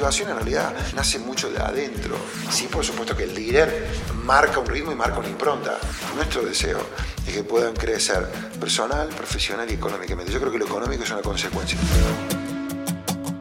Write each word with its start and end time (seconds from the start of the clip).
motivación 0.00 0.30
en 0.30 0.36
realidad 0.36 0.74
nace 0.96 1.18
mucho 1.18 1.50
de 1.50 1.58
adentro. 1.58 2.16
Sí, 2.48 2.68
por 2.72 2.82
supuesto 2.82 3.14
que 3.14 3.24
el 3.24 3.34
líder 3.34 3.86
marca 4.24 4.58
un 4.58 4.64
ritmo 4.64 4.92
y 4.92 4.94
marca 4.94 5.18
una 5.18 5.28
impronta. 5.28 5.76
Nuestro 6.16 6.40
deseo 6.40 6.78
es 7.26 7.34
que 7.34 7.44
puedan 7.44 7.74
crecer 7.74 8.26
personal, 8.58 9.08
profesional 9.08 9.70
y 9.70 9.74
económicamente. 9.74 10.32
Yo 10.32 10.40
creo 10.40 10.50
que 10.50 10.56
lo 10.56 10.64
económico 10.64 11.04
es 11.04 11.10
una 11.10 11.20
consecuencia. 11.20 11.78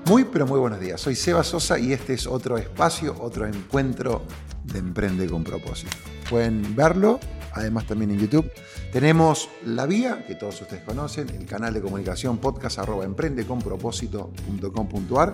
Muy, 0.05 0.25
pero 0.25 0.45
muy 0.47 0.59
buenos 0.59 0.81
días. 0.81 0.99
Soy 0.99 1.15
Seba 1.15 1.45
Sosa 1.45 1.79
y 1.79 1.93
este 1.93 2.15
es 2.15 2.27
otro 2.27 2.57
espacio, 2.57 3.15
otro 3.21 3.47
encuentro 3.47 4.25
de 4.65 4.79
Emprende 4.79 5.29
con 5.29 5.45
propósito. 5.45 5.95
Pueden 6.29 6.75
verlo, 6.75 7.21
además 7.53 7.87
también 7.87 8.11
en 8.11 8.19
YouTube. 8.19 8.51
Tenemos 8.91 9.47
la 9.63 9.85
vía, 9.85 10.25
que 10.27 10.35
todos 10.35 10.61
ustedes 10.61 10.83
conocen, 10.83 11.29
el 11.29 11.45
canal 11.45 11.73
de 11.73 11.79
comunicación 11.79 12.37
podcast 12.37 12.79
arroba 12.79 13.05
emprendeconpropósito.com.ar 13.05 15.33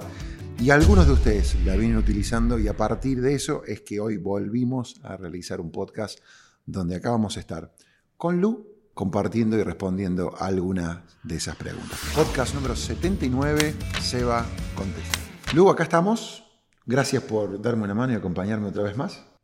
y 0.60 0.70
algunos 0.70 1.06
de 1.08 1.14
ustedes 1.14 1.56
la 1.66 1.76
vienen 1.76 1.98
utilizando 1.98 2.58
y 2.58 2.68
a 2.68 2.78
partir 2.78 3.22
de 3.22 3.36
eso 3.36 3.64
es 3.66 3.82
que 3.82 4.00
hoy 4.00 4.18
volvimos 4.18 5.00
a 5.04 5.18
realizar 5.18 5.60
un 5.60 5.72
podcast 5.72 6.20
donde 6.66 6.96
acabamos 6.96 7.36
de 7.36 7.42
estar 7.42 7.74
con 8.18 8.42
Lu 8.42 8.66
compartiendo 8.94 9.58
y 9.58 9.64
respondiendo 9.64 10.34
a 10.40 10.46
algunas 10.46 11.00
de 11.24 11.36
esas 11.36 11.56
preguntas. 11.58 12.00
Podcast 12.16 12.56
número 12.56 12.76
79, 12.76 13.76
Seba 14.02 14.46
Contesta. 14.76 15.20
Lu, 15.54 15.70
acá 15.70 15.84
estamos. 15.84 16.44
Gracias 16.86 17.22
por 17.24 17.62
darme 17.62 17.84
una 17.84 17.94
mano 17.94 18.14
y 18.14 18.16
acompañarme 18.16 18.68
otra 18.68 18.84
vez 18.84 18.96
más. 18.96 19.35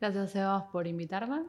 Gracias, 0.00 0.30
Sebas, 0.30 0.62
por 0.72 0.86
invitarme. 0.86 1.42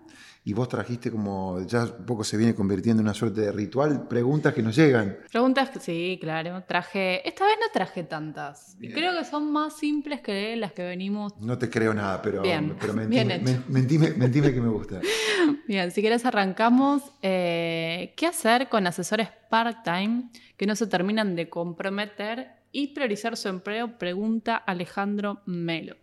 Y 0.44 0.52
vos 0.52 0.68
trajiste 0.68 1.10
como, 1.10 1.66
ya 1.66 1.86
un 1.86 2.06
poco 2.06 2.26
se 2.26 2.36
viene 2.36 2.54
convirtiendo 2.54 3.00
en 3.00 3.06
una 3.06 3.14
suerte 3.14 3.40
de 3.40 3.52
ritual, 3.54 4.10
preguntas 4.10 4.54
que 4.54 4.62
nos 4.62 4.76
llegan. 4.76 5.20
Preguntas 5.32 5.70
que 5.70 5.80
sí, 5.80 6.18
claro. 6.20 6.62
Traje, 6.68 7.26
esta 7.26 7.46
vez 7.46 7.56
no 7.62 7.68
traje 7.72 8.04
tantas. 8.04 8.76
Creo 8.78 9.18
que 9.18 9.24
son 9.24 9.54
más 9.54 9.78
simples 9.78 10.20
que 10.20 10.58
las 10.58 10.74
que 10.74 10.84
venimos. 10.84 11.34
No 11.40 11.58
te 11.58 11.70
creo 11.70 11.94
nada, 11.94 12.22
pero, 12.22 12.42
bien, 12.42 12.76
pero 12.78 12.94
mentime, 12.94 13.40
bien 13.40 13.64
mentime, 13.70 14.12
mentime, 14.18 14.54
que 14.54 14.60
me 14.60 14.70
gusta. 14.70 15.00
Bien, 15.68 15.90
si 15.92 16.02
quieres 16.02 16.26
arrancamos. 16.26 17.04
Eh, 17.22 18.14
¿Qué 18.18 18.28
hacer 18.28 18.68
con 18.68 18.86
asesores 18.86 19.30
part-time 19.50 20.30
que 20.58 20.66
no 20.66 20.76
se 20.76 20.88
terminan 20.88 21.36
de 21.38 21.50
comprometer 21.50 22.50
y 22.74 22.88
priorizar 22.88 23.38
su 23.38 23.48
empleo? 23.48 23.98
Pregunta 23.98 24.58
Alejandro 24.58 25.42
Melo. 25.46 25.96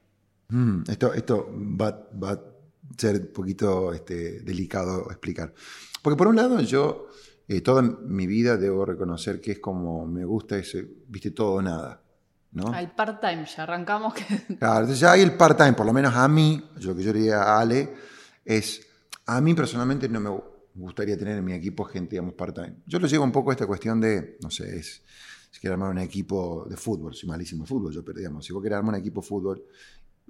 Mm, 0.49 0.83
esto 0.89 1.13
esto 1.13 1.49
va, 1.81 2.09
va, 2.23 2.33
a 2.33 2.41
ser 2.97 3.21
un 3.21 3.33
poquito 3.33 3.93
este, 3.93 4.41
delicado 4.41 5.11
explicar. 5.11 5.53
Porque 6.03 6.17
por 6.17 6.29
un 6.29 6.37
lado 6.37 6.61
yo, 6.61 7.09
eh, 7.47 7.61
toda 7.61 7.83
mi 7.83 8.27
vida 8.27 8.57
debo 8.57 8.85
reconocer 8.85 9.41
que 9.41 9.53
es 9.53 9.59
como 9.59 10.07
me 10.07 10.25
gusta 10.25 10.57
ese, 10.57 10.87
viste, 11.09 11.31
todo 11.33 11.55
o 11.55 11.63
nada. 11.63 12.03
¿no? 12.53 12.73
Al 12.73 12.95
part-time, 12.95 13.45
ya 13.45 13.63
arrancamos. 13.63 14.15
Que... 14.15 14.25
Claro, 14.59 14.93
ya 14.93 15.13
hay 15.13 15.23
el 15.23 15.37
part-time, 15.37 15.75
por 15.75 15.87
lo 15.87 15.93
menos 15.93 16.15
a 16.15 16.27
mí, 16.29 16.63
lo 16.81 16.97
que 16.97 17.03
yo 17.03 17.13
diría 17.13 17.43
a 17.43 17.61
Ale, 17.61 17.95
es, 18.45 18.87
a 19.27 19.41
mí 19.41 19.55
personalmente 19.55 20.09
no 20.09 20.21
me 20.21 20.31
gustaría 20.75 21.19
tener 21.19 21.39
en 21.39 21.45
mi 21.45 21.53
equipo 21.53 21.85
gente, 21.85 22.13
digamos, 22.13 22.35
part-time. 22.35 22.77
Yo 22.87 22.99
lo 22.99 23.07
llevo 23.07 23.25
un 23.25 23.33
poco 23.33 23.51
a 23.51 23.53
esta 23.53 23.67
cuestión 23.67 24.01
de, 24.01 24.39
no 24.43 24.51
sé, 24.51 24.79
es, 24.79 25.03
si 25.51 25.61
quiero 25.61 25.75
armar 25.75 25.91
un 25.91 25.99
equipo 25.99 26.67
de 26.69 26.77
fútbol, 26.77 27.15
soy 27.15 27.29
malísimo 27.29 27.65
en 27.65 27.67
fútbol, 27.67 27.93
yo, 27.93 28.05
pero 28.05 28.19
digamos, 28.19 28.45
si 28.45 28.53
vos 28.53 28.63
querés 28.63 28.79
armar 28.79 28.95
un 28.95 29.01
equipo 29.01 29.21
de 29.21 29.27
fútbol, 29.27 29.65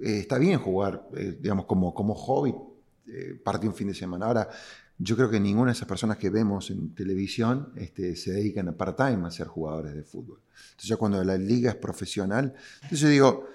eh, 0.03 0.21
está 0.21 0.39
bien 0.39 0.59
jugar, 0.59 1.09
eh, 1.17 1.39
digamos, 1.41 1.67
como, 1.67 1.95
como 1.95 2.15
hobby, 2.15 2.55
eh, 3.07 3.41
un 3.63 3.75
fin 3.75 3.89
de 3.89 3.95
semana. 3.95 4.27
Ahora, 4.27 4.49
yo 4.99 5.17
creo 5.17 5.31
que 5.31 5.39
ninguna 5.39 5.71
de 5.71 5.77
esas 5.77 5.89
personas 5.89 6.19
que 6.19 6.31
vemos 6.31 6.71
en 6.71 6.95
televisión 6.95 7.73
este, 7.77 8.17
se 8.17 8.33
dedican 8.33 8.69
a 8.69 8.73
part-time 8.73 9.27
a 9.27 9.31
ser 9.31 9.47
jugadores 9.47 9.95
de 9.95 10.03
fútbol. 10.03 10.41
Entonces, 10.71 10.89
ya 10.89 10.97
cuando 10.97 11.23
la 11.23 11.37
liga 11.37 11.71
es 11.71 11.77
profesional, 11.77 12.55
entonces 12.83 13.11
digo, 13.11 13.47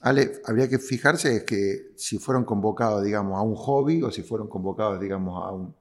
Ale, 0.00 0.40
habría 0.44 0.68
que 0.68 0.78
fijarse 0.78 1.44
que 1.44 1.92
si 1.96 2.18
fueron 2.18 2.44
convocados, 2.44 3.02
digamos, 3.02 3.38
a 3.38 3.42
un 3.42 3.54
hobby 3.54 4.02
o 4.02 4.10
si 4.10 4.22
fueron 4.22 4.48
convocados, 4.48 5.00
digamos, 5.00 5.42
a 5.42 5.50
un, 5.50 5.74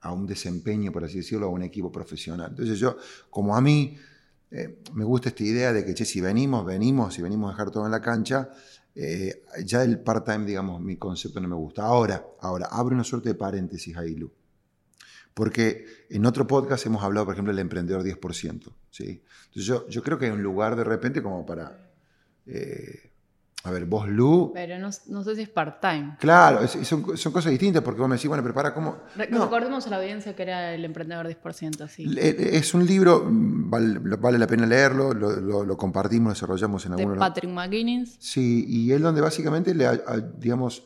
a 0.00 0.12
un 0.12 0.26
desempeño, 0.26 0.92
por 0.92 1.04
así 1.04 1.18
decirlo, 1.18 1.46
a 1.46 1.50
un 1.50 1.62
equipo 1.62 1.92
profesional. 1.92 2.50
Entonces 2.50 2.78
yo, 2.78 2.96
como 3.30 3.54
a 3.54 3.60
mí 3.60 3.96
eh, 4.50 4.82
me 4.94 5.04
gusta 5.04 5.28
esta 5.28 5.42
idea 5.42 5.72
de 5.72 5.84
que, 5.84 6.04
si 6.04 6.20
venimos, 6.20 6.64
venimos, 6.64 7.14
si 7.14 7.22
venimos 7.22 7.50
a 7.50 7.52
dejar 7.52 7.70
todo 7.70 7.84
en 7.84 7.90
la 7.90 8.00
cancha, 8.00 8.50
eh, 8.98 9.42
ya 9.62 9.82
el 9.84 10.00
part-time, 10.00 10.46
digamos, 10.46 10.80
mi 10.80 10.96
concepto 10.96 11.38
no 11.38 11.48
me 11.48 11.54
gusta. 11.54 11.84
Ahora, 11.84 12.26
ahora, 12.40 12.66
abro 12.70 12.94
una 12.94 13.04
suerte 13.04 13.28
de 13.28 13.34
paréntesis 13.34 13.94
ahí, 13.94 14.14
Lu. 14.14 14.32
Porque 15.34 15.84
en 16.08 16.24
otro 16.24 16.46
podcast 16.46 16.86
hemos 16.86 17.04
hablado, 17.04 17.26
por 17.26 17.34
ejemplo, 17.34 17.52
del 17.52 17.60
emprendedor 17.60 18.02
10%. 18.02 18.72
¿sí? 18.90 19.22
Entonces 19.48 19.66
yo, 19.66 19.86
yo 19.88 20.02
creo 20.02 20.18
que 20.18 20.24
hay 20.24 20.30
un 20.30 20.42
lugar 20.42 20.76
de 20.76 20.84
repente 20.84 21.22
como 21.22 21.44
para... 21.44 21.90
Eh, 22.46 23.05
a 23.66 23.70
ver, 23.72 23.84
vos, 23.84 24.08
Lu. 24.08 24.52
Pero 24.54 24.78
no, 24.78 24.92
sé 24.92 25.34
si 25.34 25.42
es 25.42 25.48
part-time. 25.48 26.16
Claro, 26.20 26.66
son, 26.68 27.02
cosas 27.02 27.46
distintas 27.46 27.82
porque 27.82 28.00
vos 28.00 28.08
me 28.08 28.14
decís, 28.14 28.28
bueno, 28.28 28.44
prepara 28.44 28.72
cómo. 28.72 28.98
Recordemos 29.16 29.86
a 29.86 29.90
la 29.90 29.96
audiencia 29.96 30.36
que 30.36 30.42
era 30.42 30.72
el 30.72 30.84
emprendedor 30.84 31.26
10%. 31.26 31.88
Sí. 31.88 32.16
Es 32.16 32.74
un 32.74 32.86
libro, 32.86 33.24
mm, 33.28 33.68
vale, 33.68 34.38
la 34.38 34.46
pena 34.46 34.66
leerlo, 34.66 35.12
lo, 35.12 35.76
compartimos, 35.76 36.34
desarrollamos 36.34 36.86
en 36.86 36.92
algunos. 36.92 37.14
De 37.14 37.18
Patrick 37.18 37.50
McGuinness. 37.50 38.16
Sí, 38.20 38.64
y 38.68 38.92
él 38.92 39.02
donde 39.02 39.20
básicamente 39.20 39.74
le, 39.74 39.88
digamos, 40.38 40.84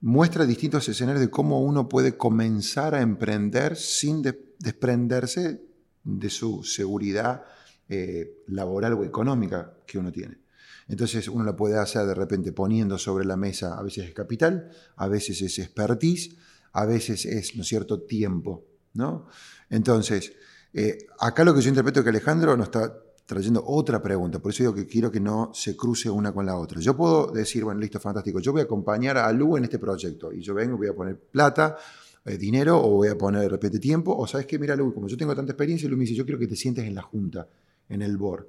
muestra 0.00 0.44
distintos 0.44 0.88
escenarios 0.88 1.20
de 1.20 1.30
cómo 1.30 1.62
uno 1.62 1.88
puede 1.88 2.16
comenzar 2.16 2.96
a 2.96 3.00
emprender 3.00 3.76
sin 3.76 4.22
desprenderse 4.58 5.62
de 6.02 6.30
su 6.30 6.64
seguridad 6.64 7.44
eh, 7.88 8.42
laboral 8.48 8.94
o 8.94 9.04
económica 9.04 9.74
que 9.86 9.98
uno 9.98 10.10
tiene. 10.10 10.38
Entonces 10.88 11.28
uno 11.28 11.44
la 11.44 11.54
puede 11.54 11.78
hacer 11.78 12.06
de 12.06 12.14
repente 12.14 12.52
poniendo 12.52 12.98
sobre 12.98 13.26
la 13.26 13.36
mesa, 13.36 13.78
a 13.78 13.82
veces 13.82 14.06
es 14.06 14.14
capital, 14.14 14.70
a 14.96 15.06
veces 15.06 15.42
es 15.42 15.58
expertise, 15.58 16.36
a 16.72 16.86
veces 16.86 17.26
es, 17.26 17.54
¿no 17.56 17.62
es 17.62 17.68
cierto?, 17.68 18.02
tiempo, 18.02 18.64
¿no? 18.94 19.26
Entonces, 19.68 20.32
eh, 20.72 20.98
acá 21.20 21.44
lo 21.44 21.54
que 21.54 21.60
yo 21.60 21.68
interpreto 21.68 22.00
es 22.00 22.04
que 22.04 22.10
Alejandro 22.10 22.56
nos 22.56 22.68
está 22.68 22.92
trayendo 23.26 23.62
otra 23.66 24.00
pregunta, 24.00 24.38
por 24.38 24.52
eso 24.52 24.62
digo 24.62 24.74
que 24.74 24.86
quiero 24.86 25.10
que 25.10 25.20
no 25.20 25.50
se 25.52 25.76
cruce 25.76 26.08
una 26.08 26.32
con 26.32 26.46
la 26.46 26.56
otra. 26.56 26.80
Yo 26.80 26.96
puedo 26.96 27.30
decir, 27.30 27.62
bueno, 27.64 27.78
listo, 27.80 28.00
fantástico, 28.00 28.40
yo 28.40 28.52
voy 28.52 28.62
a 28.62 28.64
acompañar 28.64 29.18
a 29.18 29.30
Lu 29.32 29.58
en 29.58 29.64
este 29.64 29.78
proyecto 29.78 30.32
y 30.32 30.40
yo 30.40 30.54
vengo, 30.54 30.78
voy 30.78 30.88
a 30.88 30.94
poner 30.94 31.18
plata, 31.18 31.76
eh, 32.24 32.38
dinero 32.38 32.82
o 32.82 32.96
voy 32.96 33.08
a 33.08 33.18
poner 33.18 33.42
de 33.42 33.50
repente 33.50 33.78
tiempo, 33.78 34.16
o 34.16 34.26
sabes 34.26 34.46
qué, 34.46 34.58
mira 34.58 34.74
Lu, 34.74 34.94
como 34.94 35.08
yo 35.08 35.16
tengo 35.18 35.36
tanta 35.36 35.52
experiencia, 35.52 35.86
Lu 35.90 35.98
me 35.98 36.04
dice, 36.04 36.14
yo 36.14 36.24
quiero 36.24 36.38
que 36.38 36.46
te 36.46 36.56
sientes 36.56 36.86
en 36.86 36.94
la 36.94 37.02
junta, 37.02 37.46
en 37.90 38.00
el 38.00 38.16
board. 38.16 38.46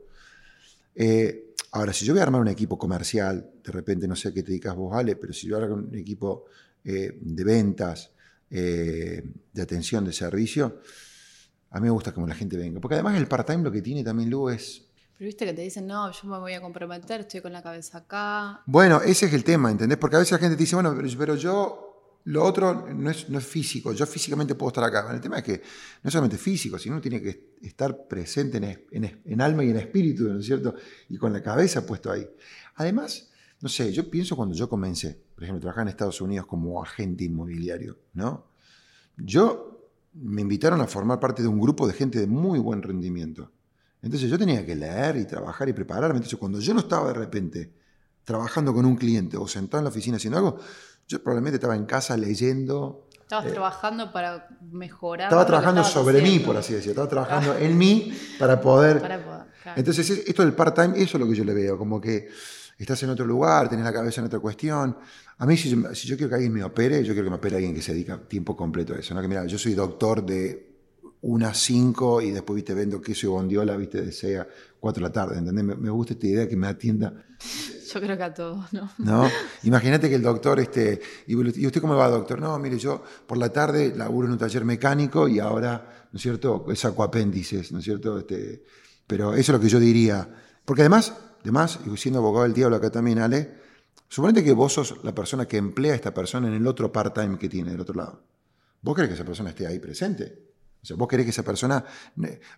Eh, 0.96 1.49
Ahora, 1.72 1.94
si 1.94 2.06
yo 2.06 2.14
voy 2.14 2.20
a 2.20 2.24
armar 2.24 2.42
un 2.42 2.48
equipo 2.48 2.78
comercial, 2.78 3.52
de 3.64 3.72
repente 3.72 4.08
no 4.08 4.16
sé 4.16 4.30
a 4.30 4.34
qué 4.34 4.42
te 4.42 4.50
dedicas 4.50 4.76
vos, 4.76 4.96
Ale, 4.96 5.16
pero 5.16 5.34
si 5.34 5.48
yo 5.48 5.58
armo 5.58 5.76
un 5.76 5.96
equipo 5.96 6.46
eh, 6.84 7.18
de 7.22 7.44
ventas, 7.44 8.12
eh, 8.50 9.24
de 9.54 9.62
atención, 9.62 10.04
de 10.06 10.14
servicio, 10.14 10.82
a 11.70 11.80
mí 11.80 11.86
me 11.86 11.92
gusta 11.92 12.12
que 12.14 12.22
la 12.22 12.34
gente 12.34 12.58
venga. 12.58 12.80
Porque 12.80 12.96
además 12.96 13.18
el 13.18 13.28
part-time 13.28 13.64
lo 13.64 13.72
que 13.72 13.82
tiene 13.82 14.04
también 14.04 14.30
luego 14.30 14.50
es... 14.50 14.86
Pero 15.18 15.28
viste 15.28 15.46
que 15.46 15.54
te 15.54 15.62
dicen, 15.62 15.86
no, 15.86 16.12
yo 16.12 16.28
me 16.28 16.40
voy 16.40 16.54
a 16.54 16.62
comprometer, 16.62 17.22
estoy 17.22 17.42
con 17.42 17.54
la 17.54 17.62
cabeza 17.62 18.00
acá. 18.00 18.64
Bueno, 18.66 19.02
ese 19.02 19.28
es 19.28 19.34
el 19.34 19.44
tema, 19.44 19.70
¿entendés? 19.70 19.98
Porque 19.98 20.16
a 20.16 20.20
veces 20.20 20.32
la 20.32 20.38
gente 20.40 20.56
te 20.56 20.64
dice, 20.64 20.76
bueno, 20.76 20.98
pero 21.18 21.36
yo 21.36 21.89
lo 22.30 22.44
otro 22.44 22.88
no 22.94 23.10
es, 23.10 23.28
no 23.28 23.40
es 23.40 23.46
físico, 23.46 23.92
yo 23.92 24.06
físicamente 24.06 24.54
puedo 24.54 24.70
estar 24.70 24.84
acá. 24.84 25.12
el 25.12 25.20
tema 25.20 25.40
es 25.40 25.44
que 25.44 25.54
no 26.04 26.08
es 26.08 26.12
solamente 26.12 26.38
físico, 26.38 26.78
sino 26.78 27.02
tiene 27.02 27.20
que 27.20 27.56
estar 27.64 28.08
presente 28.08 28.58
en, 28.92 29.22
en, 29.26 29.42
alma 29.42 29.64
y 29.64 29.72
en 29.72 29.78
espíritu, 29.78 30.26
¿no 30.26 30.40
es 30.40 30.46
cierto? 30.46 30.76
Y 31.10 31.18
con 31.18 31.34
la 31.34 31.42
cabeza 31.42 31.84
puesto 31.88 32.12
ahí. 32.12 32.30
Además, 32.76 33.32
no 33.62 33.68
sé, 33.68 33.92
yo 33.92 34.12
pienso 34.12 34.36
cuando 34.36 34.54
yo 34.54 34.70
comencé, 34.70 35.20
por 35.34 35.44
ejemplo, 35.44 35.60
trabajar 35.60 35.82
en 35.82 35.88
Estados 35.88 36.22
Unidos 36.22 36.46
como 36.46 36.84
agente 36.84 37.24
inmobiliario, 37.24 37.98
¿no? 38.14 38.52
Yo 39.18 39.90
me 40.14 40.42
invitaron 40.42 40.82
a 40.82 40.88
formar 40.88 41.20
parte 41.20 41.42
de 41.42 41.48
un 41.48 41.60
grupo 41.60 41.88
de 41.88 41.94
gente 41.94 42.20
de 42.20 42.28
muy 42.28 42.60
buen 42.60 42.84
rendimiento. 42.84 43.52
Entonces 44.04 44.30
yo 44.30 44.38
tenía 44.38 44.64
que 44.64 44.76
leer 44.76 45.18
y 45.18 45.26
trabajar 45.26 45.68
y 45.68 45.74
prepararme. 45.74 46.18
Entonces 46.18 46.38
cuando 46.38 46.60
yo 46.60 46.76
no 46.76 46.82
estaba 46.82 47.08
de 47.08 47.16
repente 47.16 47.74
trabajando 48.24 48.72
con 48.72 48.86
un 48.86 48.96
cliente 48.96 49.36
o 49.36 49.48
sentado 49.48 49.80
en 49.80 49.86
la 49.86 49.90
oficina 49.90 50.18
haciendo 50.18 50.38
algo, 50.38 50.60
yo 51.10 51.22
probablemente 51.24 51.56
estaba 51.56 51.76
en 51.76 51.86
casa 51.86 52.16
leyendo. 52.16 53.08
Estabas 53.22 53.48
eh, 53.48 53.52
trabajando 53.52 54.12
para 54.14 54.48
mejorar. 54.72 55.26
Estaba 55.26 55.46
trabajando 55.46 55.84
sobre 55.84 56.22
mí, 56.22 56.40
por 56.40 56.56
así 56.56 56.74
decirlo. 56.74 57.04
Estaba 57.04 57.26
trabajando 57.26 57.58
en 57.58 57.78
mí 57.78 58.14
para 58.38 58.62
poder. 58.62 59.02
Entonces, 59.76 60.08
esto 60.10 60.44
del 60.44 60.54
part-time, 60.54 61.02
eso 61.02 61.18
es 61.18 61.22
lo 61.22 61.28
que 61.28 61.36
yo 61.36 61.44
le 61.44 61.54
veo. 61.54 61.78
Como 61.78 62.00
que 62.00 62.30
estás 62.78 63.02
en 63.04 63.10
otro 63.10 63.26
lugar, 63.26 63.70
tenés 63.70 63.86
la 63.86 63.92
cabeza 63.92 64.22
en 64.22 64.28
otra 64.28 64.40
cuestión. 64.40 64.98
A 65.40 65.46
mí, 65.48 65.58
si 65.58 65.70
yo, 65.70 65.96
si 65.96 66.08
yo 66.08 66.16
quiero 66.16 66.30
que 66.30 66.36
alguien 66.36 66.54
me 66.54 66.64
opere, 66.64 67.04
yo 67.04 67.14
quiero 67.14 67.26
que 67.26 67.32
me 67.32 67.38
opere 67.38 67.56
alguien 67.56 67.74
que 67.74 67.82
se 67.82 67.92
dedica 67.94 68.20
tiempo 68.28 68.56
completo 68.56 68.94
a 68.94 68.98
eso. 68.98 69.16
¿no? 69.16 69.22
Que 69.22 69.28
mira, 69.28 69.46
yo 69.46 69.58
soy 69.58 69.74
doctor 69.74 70.24
de 70.24 70.70
unas 71.22 71.58
5 71.58 72.22
y 72.22 72.32
después, 72.32 72.56
viste, 72.56 72.74
vendo 72.74 73.02
queso 73.02 73.28
y 73.28 73.30
bondiola, 73.30 73.76
viste, 73.76 74.02
de 74.02 74.12
6 74.12 74.38
a 74.38 74.48
4 74.80 75.02
de 75.02 75.10
la 75.10 75.14
tarde, 75.14 75.38
¿entendés? 75.38 75.64
Me, 75.78 75.90
gusta 75.90 76.14
esta 76.14 76.28
idea 76.28 76.48
que 76.48 76.56
me 76.56 76.68
atienda. 76.68 77.26
Yo 77.92 78.00
creo 78.00 78.18
que 78.18 78.24
a 78.24 78.34
todos, 78.34 78.72
¿no? 78.72 78.92
¿No? 79.00 79.30
Imagínate 79.64 80.10
que 80.10 80.16
el 80.16 80.22
doctor, 80.22 80.60
este, 80.60 81.02
y, 81.28 81.36
usted 81.36 81.82
cómo 81.82 81.96
va, 81.96 82.08
doctor? 82.10 82.40
No, 82.40 82.58
mire, 82.60 82.78
yo 82.78 83.04
por 83.26 83.38
la 83.38 83.50
tarde 83.50 83.94
laburo 83.96 84.28
en 84.28 84.34
un 84.34 84.38
taller 84.38 84.64
mecánico 84.64 85.28
y 85.28 85.40
ahora, 85.40 86.08
¿no 86.12 86.18
es 86.18 86.22
cierto?, 86.22 86.66
saco 86.76 87.04
apéndices, 87.04 87.72
¿no 87.72 87.80
es 87.80 87.86
cierto? 87.86 88.20
Este, 88.20 88.64
pero 89.08 89.34
eso 89.34 89.52
es 89.52 89.58
lo 89.58 89.60
que 89.60 89.70
yo 89.70 89.80
diría. 89.80 90.30
Porque 90.66 90.84
además, 90.84 91.16
además, 91.42 91.80
y 91.86 91.98
siendo 91.98 92.20
abogado 92.20 92.44
del 92.44 92.54
diablo 92.54 92.76
acá 92.76 92.92
también, 92.92 93.20
Ale, 93.20 93.56
suponete 94.08 94.44
que 94.44 94.54
vos 94.54 94.74
sos 94.74 95.04
la 95.04 95.16
persona 95.16 95.48
que 95.48 95.58
emplea 95.58 95.94
a 95.94 95.96
esta 95.96 96.14
persona 96.14 96.48
en 96.48 96.54
el 96.54 96.68
otro 96.68 96.92
part-time 96.92 97.40
que 97.40 97.50
tiene 97.50 97.72
del 97.72 97.82
otro 97.82 97.96
lado. 97.96 98.24
¿Vos 98.82 98.96
querés 98.96 99.10
que 99.10 99.16
esa 99.16 99.26
persona 99.26 99.50
esté 99.50 99.66
ahí 99.66 99.80
presente? 99.80 100.48
O 100.82 100.86
sea, 100.86 100.96
vos 100.96 101.08
querés 101.08 101.26
que 101.26 101.32
esa 101.32 101.44
persona... 101.44 101.84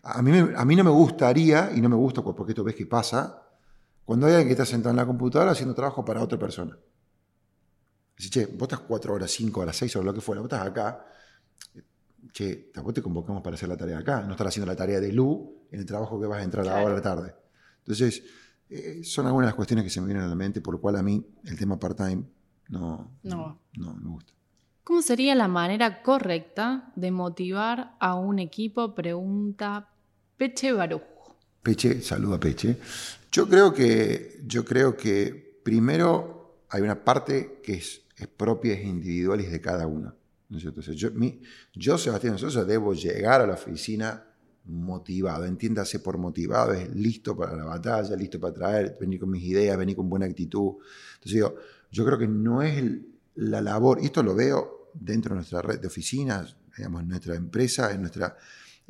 A 0.04 0.22
mí, 0.22 0.32
a 0.56 0.66
mí 0.66 0.76
no 0.76 0.84
me 0.84 0.92
gustaría, 0.92 1.72
y 1.74 1.82
no 1.82 1.90
me 1.90 1.96
gusta 1.96 2.22
porque 2.22 2.52
esto 2.52 2.64
ves 2.64 2.76
que 2.76 2.86
pasa, 2.86 3.42
cuando 4.06 4.28
hay 4.28 4.34
alguien 4.34 4.48
que 4.48 4.54
está 4.54 4.66
sentado 4.66 4.92
en 4.92 4.98
la 4.98 5.06
computadora 5.06 5.52
haciendo 5.52 5.74
trabajo 5.74 6.04
para 6.04 6.22
otra 6.22 6.38
persona. 6.38 6.78
Dice, 8.18 8.30
che, 8.30 8.46
vos 8.46 8.64
estás 8.64 8.80
cuatro 8.82 9.14
horas, 9.14 9.32
cinco 9.32 9.62
horas, 9.62 9.76
seis 9.76 9.96
horas, 9.96 10.06
lo 10.06 10.14
que 10.14 10.22
fuera, 10.22 10.42
vos 10.42 10.52
estás 10.52 10.68
acá, 10.68 11.06
che, 12.32 12.72
vos 12.84 12.94
te 12.94 13.02
convocamos 13.02 13.42
para 13.42 13.56
hacer 13.56 13.70
la 13.70 13.78
tarea 13.78 14.00
acá, 14.00 14.22
no 14.22 14.32
estar 14.32 14.48
haciendo 14.48 14.72
la 14.72 14.76
tarea 14.76 15.00
de 15.00 15.12
Lu 15.12 15.68
en 15.72 15.80
el 15.80 15.86
trabajo 15.86 16.20
que 16.20 16.28
vas 16.28 16.40
a 16.40 16.44
entrar 16.44 16.68
ahora 16.68 16.92
a 16.92 16.96
la 16.96 17.02
tarde. 17.02 17.34
Entonces, 17.80 18.24
eh, 18.70 19.04
son 19.04 19.26
algunas 19.26 19.48
de 19.48 19.50
las 19.50 19.56
cuestiones 19.56 19.84
que 19.84 19.90
se 19.90 20.00
me 20.00 20.08
vienen 20.08 20.24
a 20.24 20.28
la 20.28 20.36
mente, 20.36 20.62
por 20.62 20.76
lo 20.76 20.82
cual 20.82 20.96
a 20.96 21.04
mí 21.04 21.26
el 21.44 21.58
tema 21.58 21.78
part-time 21.80 22.24
no, 22.70 23.12
no. 23.24 23.60
no, 23.74 23.94
me 23.94 24.10
gusta. 24.10 24.34
¿Cómo 24.84 25.02
sería 25.02 25.36
la 25.36 25.48
manera 25.48 26.02
correcta 26.02 26.92
de 26.96 27.12
motivar 27.12 27.96
a 28.00 28.16
un 28.16 28.40
equipo? 28.40 28.96
Pregunta 28.96 29.90
Peche 30.38 30.72
Baruj. 30.72 31.11
Peche, 31.64 32.02
saluda 32.02 32.40
Peche. 32.40 32.78
Yo 33.32 33.48
creo 33.48 33.74
que, 33.74 34.42
yo 34.46 34.66
creo 34.66 34.98
que 34.98 35.60
primero 35.64 36.64
hay 36.70 36.82
una 36.82 37.04
parte 37.04 37.60
que 37.64 37.76
es, 37.76 38.02
es 38.18 38.28
propia, 38.28 38.74
es 38.74 38.86
individual 38.86 39.42
y 39.42 39.46
es 39.46 39.52
de 39.52 39.62
cada 39.62 39.88
uno. 39.88 40.16
¿no 40.50 40.58
yo, 41.74 41.98
Sebastián 41.98 42.38
Sosa, 42.38 42.66
debo 42.66 42.94
llegar 42.94 43.42
a 43.42 43.48
la 43.48 43.54
oficina 43.54 44.26
motivado, 44.66 45.46
entiéndase 45.46 46.00
por 46.00 46.18
motivado, 46.18 46.74
es 46.74 46.94
listo 46.94 47.36
para 47.36 47.56
la 47.56 47.64
batalla, 47.64 48.16
listo 48.16 48.40
para 48.40 48.54
traer, 48.54 48.98
venir 49.00 49.20
con 49.20 49.30
mis 49.30 49.44
ideas, 49.44 49.78
venir 49.78 49.96
con 49.96 50.10
buena 50.10 50.26
actitud. 50.26 50.76
Entonces 51.14 51.34
digo, 51.34 51.56
yo 51.90 52.06
creo 52.06 52.18
que 52.18 52.28
no 52.28 52.62
es 52.62 52.84
la 53.36 53.62
labor, 53.62 54.00
y 54.02 54.06
esto 54.06 54.22
lo 54.24 54.36
veo 54.36 54.92
dentro 54.94 55.30
de 55.30 55.38
nuestra 55.38 55.62
red 55.62 55.80
de 55.80 55.88
oficinas, 55.88 56.58
digamos, 56.76 57.02
en 57.02 57.08
nuestra 57.08 57.36
empresa, 57.36 57.92
en 57.92 58.02
nuestra, 58.02 58.38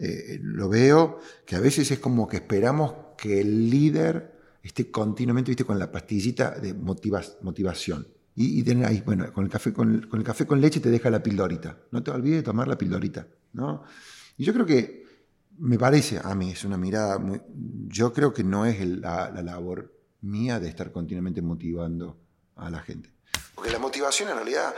eh, 0.03 0.39
lo 0.41 0.67
veo 0.67 1.19
que 1.45 1.55
a 1.55 1.59
veces 1.59 1.91
es 1.91 1.99
como 1.99 2.27
que 2.27 2.37
esperamos 2.37 2.93
que 3.15 3.41
el 3.41 3.69
líder 3.69 4.31
esté 4.63 4.89
continuamente, 4.89 5.51
viste, 5.51 5.63
con 5.63 5.77
la 5.77 5.91
pastillita 5.91 6.57
de 6.59 6.73
motivación. 6.73 8.07
Y, 8.33 8.63
tener 8.63 8.85
ahí, 8.85 9.03
bueno, 9.05 9.31
con 9.31 9.43
el, 9.43 9.51
café, 9.51 9.71
con, 9.73 10.61
leche 10.61 10.79
te 10.79 10.89
deja 10.89 11.11
la 11.11 11.21
pildorita. 11.21 11.77
No 11.91 12.01
te 12.01 12.09
olvides 12.09 12.37
de 12.37 12.43
tomar 12.43 12.67
la 12.67 12.79
pildorita, 12.79 13.27
¿no? 13.53 13.83
Y 14.37 14.43
yo 14.43 14.53
creo 14.53 14.65
que 14.65 15.05
me 15.59 15.77
parece, 15.77 16.19
a 16.23 16.33
mí 16.33 16.49
es 16.49 16.63
una 16.63 16.77
mirada 16.77 17.19
muy... 17.19 17.39
Yo 17.87 18.11
creo 18.11 18.33
que 18.33 18.43
no 18.43 18.65
es 18.65 18.83
la, 18.83 19.29
labor 19.43 19.93
mía 20.21 20.59
de 20.59 20.69
estar 20.69 20.91
continuamente 20.91 21.43
motivando 21.43 22.17
a 22.55 22.71
la 22.71 22.79
gente. 22.79 23.11
Porque 23.53 23.69
la 23.69 23.77
motivación 23.77 24.29
en 24.29 24.35
realidad 24.35 24.73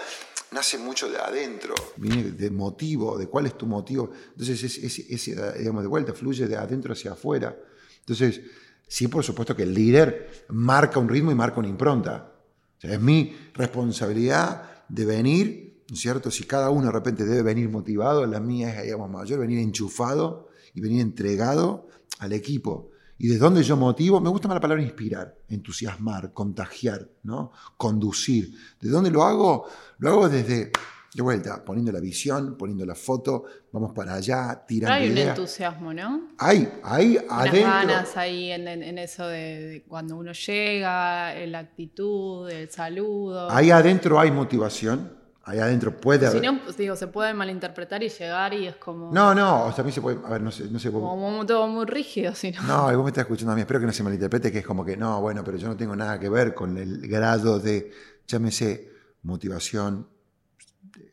nace 0.53 0.77
mucho 0.77 1.09
de 1.09 1.17
adentro, 1.17 1.73
viene 1.97 2.31
de 2.31 2.51
motivo, 2.51 3.17
de 3.17 3.27
cuál 3.27 3.47
es 3.47 3.57
tu 3.57 3.65
motivo. 3.65 4.11
Entonces, 4.31 4.63
es, 4.63 5.25
digamos, 5.57 5.81
de 5.81 5.87
vuelta, 5.87 6.13
fluye 6.13 6.47
de 6.47 6.55
adentro 6.55 6.93
hacia 6.93 7.13
afuera. 7.13 7.57
Entonces, 7.99 8.41
sí, 8.87 9.07
por 9.07 9.23
supuesto 9.23 9.55
que 9.55 9.63
el 9.63 9.73
líder 9.73 10.45
marca 10.49 10.99
un 10.99 11.09
ritmo 11.09 11.31
y 11.31 11.35
marca 11.35 11.59
una 11.59 11.69
impronta. 11.69 12.33
es 12.81 12.99
mi 12.99 13.35
responsabilidad 13.53 14.85
de 14.87 15.05
venir, 15.05 15.83
¿cierto? 15.93 16.29
Si 16.29 16.43
cada 16.43 16.69
uno 16.69 16.85
de 16.85 16.91
repente 16.91 17.25
debe 17.25 17.41
venir 17.41 17.69
motivado, 17.69 18.25
la 18.25 18.39
mía 18.39 18.75
es, 18.77 18.83
digamos, 18.83 19.09
mayor, 19.09 19.39
venir 19.39 19.59
enchufado 19.59 20.49
y 20.73 20.81
venir 20.81 21.01
entregado 21.01 21.87
al 22.19 22.33
equipo. 22.33 22.92
¿Y 23.23 23.29
de 23.29 23.37
dónde 23.37 23.63
yo 23.63 23.77
motivo? 23.77 24.19
Me 24.19 24.27
gusta 24.27 24.49
más 24.49 24.55
la 24.55 24.59
palabra 24.59 24.83
inspirar, 24.83 25.33
entusiasmar, 25.47 26.33
contagiar, 26.33 27.07
¿no? 27.23 27.53
conducir. 27.77 28.53
¿De 28.81 28.89
dónde 28.89 29.09
lo 29.09 29.23
hago? 29.23 29.65
Lo 29.99 30.09
hago 30.09 30.27
desde, 30.27 30.73
de 31.13 31.21
vuelta, 31.21 31.63
poniendo 31.63 31.93
la 31.93 32.01
visión, 32.01 32.57
poniendo 32.57 32.85
la 32.85 32.95
foto, 32.95 33.45
vamos 33.71 33.93
para 33.93 34.15
allá, 34.15 34.65
tirando 34.67 34.93
Hay 34.93 35.09
un 35.09 35.17
entusiasmo, 35.17 35.93
¿no? 35.93 36.31
Hay, 36.37 36.69
hay 36.83 37.17
adentro. 37.29 37.61
ganas 37.61 38.17
ahí 38.17 38.51
en, 38.51 38.97
eso 38.97 39.25
de, 39.25 39.85
cuando 39.87 40.17
uno 40.17 40.33
llega, 40.33 41.33
la 41.45 41.59
actitud, 41.59 42.49
el 42.49 42.69
saludo. 42.71 43.49
Ahí 43.49 43.71
adentro 43.71 44.19
hay 44.19 44.31
motivación, 44.31 45.22
ahí 45.43 45.59
adentro 45.59 45.95
puede 45.95 46.25
haber. 46.25 46.41
Si 46.41 46.45
no, 46.45 46.63
pues, 46.63 46.77
digo, 46.77 46.95
se 46.95 47.07
puede 47.07 47.33
malinterpretar 47.33 48.01
y 48.03 48.09
llegar 48.09 48.53
y 48.53 48.67
es 48.67 48.75
como. 48.77 49.11
No, 49.11 49.35
no, 49.35 49.65
o 49.65 49.71
sea, 49.71 49.83
a 49.83 49.85
mí 49.85 49.91
se 49.91 50.01
puede. 50.01 50.19
A 50.25 50.29
ver, 50.29 50.41
no 50.41 50.51
sé. 50.51 50.69
No 50.69 50.79
sé 50.79 50.91
como 50.91 51.45
todo 51.45 51.67
muy 51.67 51.85
rígido, 51.85 52.33
si 52.33 52.51
no. 52.51 52.61
No, 52.63 52.91
y 52.91 52.95
vos 52.95 53.03
me 53.03 53.09
estás 53.09 53.23
escuchando 53.23 53.51
a 53.51 53.55
mí, 53.55 53.61
espero 53.61 53.79
que 53.79 53.85
no 53.85 53.93
se 53.93 54.03
malinterprete, 54.03 54.51
que 54.51 54.59
es 54.59 54.65
como 54.65 54.85
que, 54.85 54.97
no, 54.97 55.21
bueno, 55.21 55.43
pero 55.43 55.57
yo 55.57 55.67
no 55.67 55.75
tengo 55.75 55.95
nada 55.95 56.19
que 56.19 56.29
ver 56.29 56.53
con 56.53 56.77
el 56.77 57.07
grado 57.07 57.59
de, 57.59 57.91
llámese, 58.25 58.89
motivación, 59.23 60.07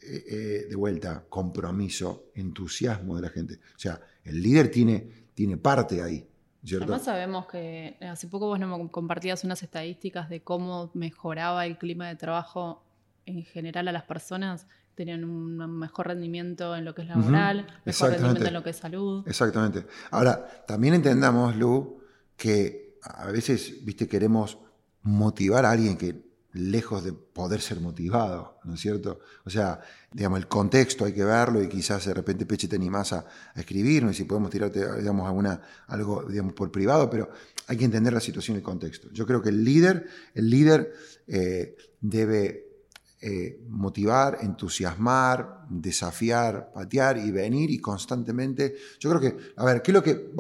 eh, 0.02 0.24
eh, 0.28 0.66
de 0.68 0.76
vuelta, 0.76 1.24
compromiso, 1.28 2.30
entusiasmo 2.34 3.16
de 3.16 3.22
la 3.22 3.28
gente. 3.30 3.54
O 3.54 3.78
sea, 3.78 4.00
el 4.24 4.42
líder 4.42 4.70
tiene, 4.70 5.28
tiene 5.34 5.56
parte 5.56 6.02
ahí. 6.02 6.26
¿cierto? 6.62 6.84
Además 6.84 7.04
sabemos 7.04 7.46
que 7.46 7.96
hace 8.00 8.28
poco 8.28 8.46
vos 8.46 8.58
me 8.58 8.90
compartías 8.90 9.44
unas 9.44 9.62
estadísticas 9.62 10.28
de 10.28 10.42
cómo 10.42 10.90
mejoraba 10.94 11.64
el 11.64 11.78
clima 11.78 12.08
de 12.08 12.16
trabajo 12.16 12.82
en 13.30 13.44
general 13.44 13.88
a 13.88 13.92
las 13.92 14.04
personas 14.04 14.66
tenían 14.94 15.24
un 15.24 15.56
mejor 15.78 16.08
rendimiento 16.08 16.76
en 16.76 16.84
lo 16.84 16.94
que 16.94 17.02
es 17.02 17.08
laboral, 17.08 17.66
mejor 17.84 18.10
rendimiento 18.10 18.46
en 18.46 18.54
lo 18.54 18.62
que 18.62 18.70
es 18.70 18.76
salud. 18.76 19.26
Exactamente. 19.26 19.86
Ahora, 20.10 20.64
también 20.66 20.94
entendamos, 20.94 21.56
Lu, 21.56 22.00
que 22.36 22.98
a 23.02 23.30
veces, 23.30 23.84
viste, 23.84 24.06
queremos 24.08 24.58
motivar 25.02 25.64
a 25.64 25.70
alguien 25.70 25.96
que 25.96 26.30
lejos 26.52 27.04
de 27.04 27.12
poder 27.12 27.60
ser 27.60 27.80
motivado, 27.80 28.58
¿no 28.64 28.74
es 28.74 28.80
cierto? 28.80 29.20
O 29.44 29.50
sea, 29.50 29.80
digamos, 30.12 30.40
el 30.40 30.48
contexto 30.48 31.04
hay 31.04 31.12
que 31.12 31.24
verlo 31.24 31.62
y 31.62 31.68
quizás 31.68 32.04
de 32.04 32.12
repente 32.12 32.44
Peche 32.44 32.66
te 32.66 32.76
animás 32.76 33.12
a, 33.12 33.24
a 33.54 33.60
escribirnos 33.60 34.12
y 34.12 34.18
si 34.18 34.24
podemos 34.24 34.50
tirarte, 34.50 34.98
digamos, 34.98 35.26
alguna, 35.28 35.60
algo, 35.86 36.24
digamos, 36.24 36.52
por 36.54 36.72
privado, 36.72 37.08
pero 37.08 37.30
hay 37.68 37.76
que 37.76 37.84
entender 37.84 38.12
la 38.12 38.20
situación 38.20 38.56
y 38.56 38.58
el 38.58 38.64
contexto. 38.64 39.08
Yo 39.12 39.26
creo 39.26 39.40
que 39.40 39.50
el 39.50 39.64
líder, 39.64 40.08
el 40.34 40.50
líder 40.50 40.92
eh, 41.28 41.76
debe 42.00 42.69
eh, 43.22 43.60
motivar, 43.68 44.38
entusiasmar, 44.40 45.66
desafiar, 45.68 46.72
patear 46.72 47.18
y 47.18 47.30
venir 47.30 47.70
y 47.70 47.78
constantemente. 47.78 48.74
Yo 48.98 49.10
creo 49.10 49.20
que, 49.20 49.52
a 49.56 49.64
ver, 49.66 49.82
¿qué 49.82 49.90
es 49.90 49.94
lo 49.94 50.02
que, 50.02 50.30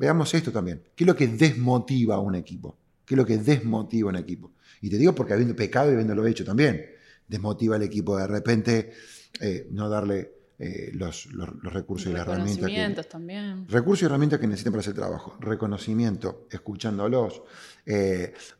veamos 0.00 0.32
esto 0.32 0.50
también, 0.50 0.82
¿qué 0.96 1.04
es 1.04 1.06
lo 1.06 1.14
que 1.14 1.28
desmotiva 1.28 2.14
a 2.14 2.20
un 2.20 2.34
equipo? 2.34 2.78
¿Qué 3.04 3.14
es 3.14 3.18
lo 3.18 3.26
que 3.26 3.36
desmotiva 3.36 4.08
a 4.08 4.12
un 4.14 4.18
equipo? 4.18 4.52
Y 4.80 4.88
te 4.88 4.96
digo 4.96 5.14
porque 5.14 5.34
habiendo 5.34 5.54
pecado 5.54 5.90
y 5.90 5.92
habiéndolo 5.92 6.26
hecho 6.26 6.46
también, 6.46 6.86
desmotiva 7.28 7.76
al 7.76 7.82
equipo 7.82 8.16
de 8.16 8.26
repente 8.26 8.92
eh, 9.38 9.68
no 9.72 9.90
darle 9.90 10.32
eh, 10.58 10.92
los, 10.94 11.28
recursos 11.62 12.10
y 12.10 12.14
las 12.14 12.22
herramientas. 12.22 12.70
Que, 12.70 13.02
también. 13.10 13.68
Recursos 13.68 14.00
y 14.00 14.06
herramientas 14.06 14.40
que 14.40 14.46
necesitan 14.46 14.72
para 14.72 14.80
hacer 14.80 14.94
trabajo. 14.94 15.36
Reconocimiento, 15.40 16.48
escuchándolos, 16.50 17.42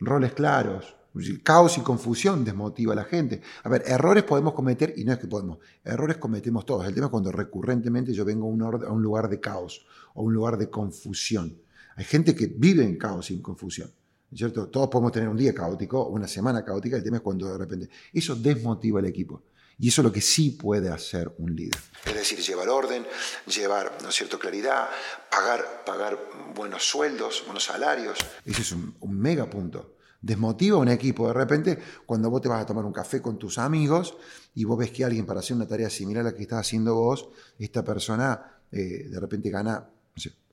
roles 0.01 0.35
claros, 0.35 0.97
Caos 1.43 1.79
y 1.79 1.83
confusión 1.83 2.45
desmotiva 2.45 2.93
a 2.93 2.97
la 2.97 3.05
gente. 3.05 3.41
A 3.63 3.69
ver, 3.69 3.85
errores 3.87 4.25
podemos 4.25 4.53
cometer, 4.53 4.95
y 4.97 5.05
no 5.05 5.13
es 5.13 5.19
que 5.19 5.29
podemos, 5.29 5.59
errores 5.85 6.17
cometemos 6.17 6.67
todos. 6.67 6.87
El 6.87 6.95
tema 6.95 7.07
es 7.07 7.11
cuando 7.11 7.31
recurrentemente 7.31 8.13
yo 8.13 8.25
vengo 8.25 8.47
a 8.47 8.51
un, 8.51 8.63
a 8.63 8.91
un 8.91 9.03
lugar 9.03 9.29
de 9.29 9.41
caos 9.41 9.87
o 10.15 10.23
un 10.25 10.35
lugar 10.35 10.59
de 10.59 10.69
confusión. 10.71 11.57
Hay 11.97 12.05
gente 12.05 12.35
que 12.35 12.47
vive 12.47 12.83
en 12.83 12.99
caos 12.99 13.31
y 13.31 13.35
en 13.35 13.43
confusión. 13.43 13.93
¿cierto? 14.35 14.69
Todos 14.69 14.89
podemos 14.89 15.13
tener 15.13 15.29
un 15.29 15.37
día 15.37 15.55
caótico, 15.55 16.09
una 16.09 16.27
semana 16.27 16.65
caótica, 16.65 16.97
el 16.97 17.05
tema 17.05 17.19
es 17.19 17.23
cuando 17.23 17.53
de 17.53 17.59
repente 17.59 17.89
eso 18.13 18.35
desmotiva 18.35 18.99
al 18.99 19.07
equipo. 19.07 19.45
Y 19.79 19.89
eso 19.89 20.03
es 20.03 20.05
lo 20.05 20.13
que 20.13 20.21
sí 20.21 20.51
puede 20.51 20.89
hacer 20.89 21.33
un 21.39 21.55
líder. 21.55 21.79
Es 22.07 22.15
decir, 22.15 22.39
llevar 22.39 22.69
orden, 22.69 23.05
llevar 23.47 23.99
¿no 24.03 24.09
es 24.09 24.15
cierto? 24.15 24.39
claridad, 24.39 24.89
pagar, 25.31 25.85
pagar 25.85 26.19
buenos 26.55 26.85
sueldos, 26.85 27.43
buenos 27.45 27.65
salarios. 27.65 28.19
Ese 28.45 28.63
es 28.63 28.73
un, 28.73 28.95
un 29.01 29.19
mega 29.19 29.51
punto 29.51 29.94
desmotiva 30.25 30.79
a 30.79 30.81
un 30.81 30.89
equipo. 30.89 31.29
De 31.29 31.35
repente, 31.35 31.79
cuando 32.07 32.31
vos 32.31 32.41
te 32.41 32.49
vas 32.49 32.63
a 32.63 32.67
tomar 32.67 32.85
un 32.85 32.93
café 32.93 33.21
con 33.21 33.39
tus 33.39 33.59
amigos 33.59 34.17
y 34.55 34.65
vos 34.65 34.79
ves 34.79 34.91
que 34.91 35.05
alguien 35.05 35.27
para 35.27 35.41
hacer 35.41 35.57
una 35.57 35.67
tarea 35.67 35.91
similar 35.91 36.23
a 36.23 36.31
la 36.31 36.35
que 36.35 36.43
estás 36.43 36.61
haciendo 36.61 36.95
vos, 36.95 37.29
esta 37.59 37.85
persona 37.85 38.61
eh, 38.73 39.09
de 39.11 39.21
repente 39.21 39.51
gana 39.51 39.87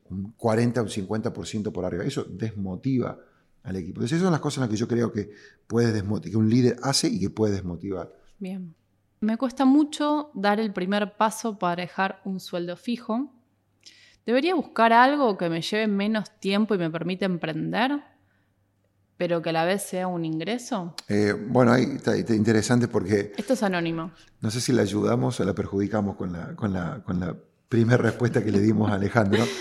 un 0.09 0.33
40 0.33 0.81
o 0.81 0.83
un 0.83 0.89
50% 0.89 1.71
por 1.71 1.85
arriba. 1.85 2.03
Eso 2.03 2.25
desmotiva 2.25 3.17
al 3.63 3.75
equipo. 3.77 3.99
Entonces, 3.99 4.17
esas 4.17 4.23
son 4.23 4.33
las 4.33 4.41
cosas 4.41 4.57
en 4.57 4.61
las 4.61 4.69
que 4.69 4.75
yo 4.75 4.87
creo 4.87 5.11
que, 5.11 5.31
puede 5.67 6.03
que 6.29 6.37
un 6.37 6.49
líder 6.49 6.77
hace 6.83 7.07
y 7.07 7.19
que 7.19 7.29
puede 7.29 7.53
desmotivar. 7.53 8.11
Bien. 8.39 8.75
Me 9.21 9.37
cuesta 9.37 9.65
mucho 9.65 10.31
dar 10.33 10.59
el 10.59 10.73
primer 10.73 11.15
paso 11.15 11.57
para 11.57 11.83
dejar 11.83 12.21
un 12.25 12.39
sueldo 12.39 12.75
fijo. 12.75 13.31
¿Debería 14.25 14.55
buscar 14.55 14.91
algo 14.91 15.37
que 15.37 15.47
me 15.47 15.61
lleve 15.61 15.87
menos 15.87 16.31
tiempo 16.39 16.75
y 16.75 16.77
me 16.79 16.89
permita 16.89 17.25
emprender? 17.25 18.10
Pero 19.21 19.39
que 19.39 19.51
a 19.51 19.53
la 19.53 19.65
vez 19.65 19.83
sea 19.83 20.07
un 20.07 20.25
ingreso? 20.25 20.95
Eh, 21.07 21.35
bueno, 21.49 21.71
ahí 21.71 21.83
está, 21.95 22.17
interesante 22.17 22.87
porque... 22.87 23.33
Esto 23.37 23.53
es 23.53 23.61
anónimo. 23.61 24.09
No 24.39 24.49
sé 24.49 24.59
si 24.59 24.73
la 24.73 24.81
ayudamos 24.81 25.39
o 25.39 25.43
la 25.43 25.53
perjudicamos 25.53 26.15
con 26.15 26.33
la, 26.33 26.55
con 26.55 26.73
la, 26.73 27.03
con 27.03 27.19
la 27.19 27.35
primera 27.69 27.97
respuesta 27.97 28.43
que 28.43 28.51
le 28.51 28.59
dimos 28.59 28.89
a 28.89 28.95
Alejandro. 28.95 29.43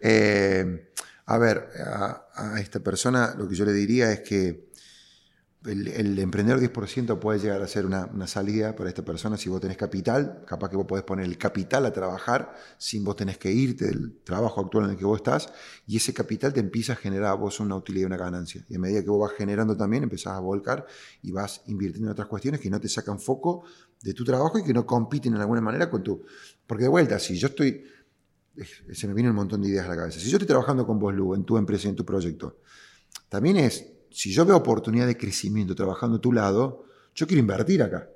Eh, 0.00 0.92
A 1.24 1.38
ver, 1.38 1.70
a, 1.84 2.60
esta 2.60 2.80
persona 2.80 3.34
lo 3.36 3.48
que 3.48 3.54
yo 3.56 3.64
le 3.64 3.72
diría 3.72 4.12
es 4.12 4.20
que 4.20 4.67
el, 5.64 6.18
emprendedor 6.18 6.60
10% 6.60 7.18
puede 7.18 7.40
llegar 7.40 7.60
a 7.60 7.66
ser 7.66 7.84
una, 7.84 8.26
salida 8.26 8.76
para 8.76 8.88
esta 8.88 9.04
persona 9.04 9.36
si 9.36 9.48
vos 9.48 9.60
tenés 9.60 9.76
capital, 9.76 10.44
capaz 10.46 10.70
que 10.70 10.76
vos 10.76 10.86
podés 10.86 11.04
poner 11.04 11.26
el 11.26 11.36
capital 11.36 11.84
a 11.84 11.92
trabajar 11.92 12.54
sin 12.78 13.02
vos 13.02 13.16
tenés 13.16 13.38
que 13.38 13.50
irte 13.50 13.86
del 13.86 14.18
trabajo 14.22 14.60
actual 14.60 14.84
en 14.84 14.90
el 14.90 14.96
que 14.96 15.04
vos 15.04 15.16
estás 15.16 15.52
y 15.86 15.96
ese 15.96 16.14
capital 16.14 16.52
te 16.52 16.60
empieza 16.60 16.92
a 16.92 16.96
generar 16.96 17.32
a 17.32 17.34
vos 17.34 17.58
una 17.58 17.74
utilidad 17.74 18.04
y 18.04 18.06
una 18.06 18.16
ganancia. 18.16 18.64
Y 18.68 18.76
a 18.76 18.78
medida 18.78 19.02
que 19.02 19.10
vos 19.10 19.28
vas 19.28 19.36
generando 19.36 19.76
también, 19.76 20.04
empezás 20.04 20.34
a 20.34 20.40
volcar 20.40 20.86
y 21.22 21.32
vas 21.32 21.62
invirtiendo 21.66 22.08
en 22.08 22.12
otras 22.12 22.28
cuestiones 22.28 22.60
que 22.60 22.70
no 22.70 22.80
te 22.80 22.88
sacan 22.88 23.18
foco 23.18 23.64
de 24.00 24.14
tu 24.14 24.24
trabajo 24.24 24.58
y 24.58 24.64
que 24.64 24.72
no 24.72 24.86
compiten 24.86 25.34
en 25.34 25.40
alguna 25.40 25.60
manera 25.60 25.90
con 25.90 26.04
tu... 26.04 26.24
Porque 26.66 26.84
de 26.84 26.90
vuelta, 26.90 27.18
si 27.18 27.36
yo 27.36 27.48
estoy... 27.48 27.84
Se 28.92 29.06
me 29.06 29.14
viene 29.14 29.30
un 29.30 29.36
montón 29.36 29.62
de 29.62 29.68
ideas 29.68 29.86
a 29.86 29.90
la 29.90 29.96
cabeza. 29.96 30.18
Si 30.18 30.30
yo 30.30 30.36
estoy 30.36 30.48
trabajando 30.48 30.84
con 30.86 30.98
vos, 30.98 31.14
Lu, 31.14 31.34
en 31.34 31.44
tu 31.44 31.56
empresa 31.56 31.86
y 31.86 31.90
en 31.90 31.96
tu 31.96 32.04
proyecto, 32.04 32.58
también 33.28 33.56
es 33.56 33.97
si 34.10 34.32
yo 34.32 34.44
veo 34.44 34.56
oportunidad 34.56 35.06
de 35.06 35.16
crecimiento 35.16 35.74
trabajando 35.74 36.16
a 36.16 36.20
tu 36.20 36.32
lado, 36.32 36.84
yo 37.14 37.26
quiero 37.26 37.40
invertir 37.40 37.82
acá. 37.82 38.08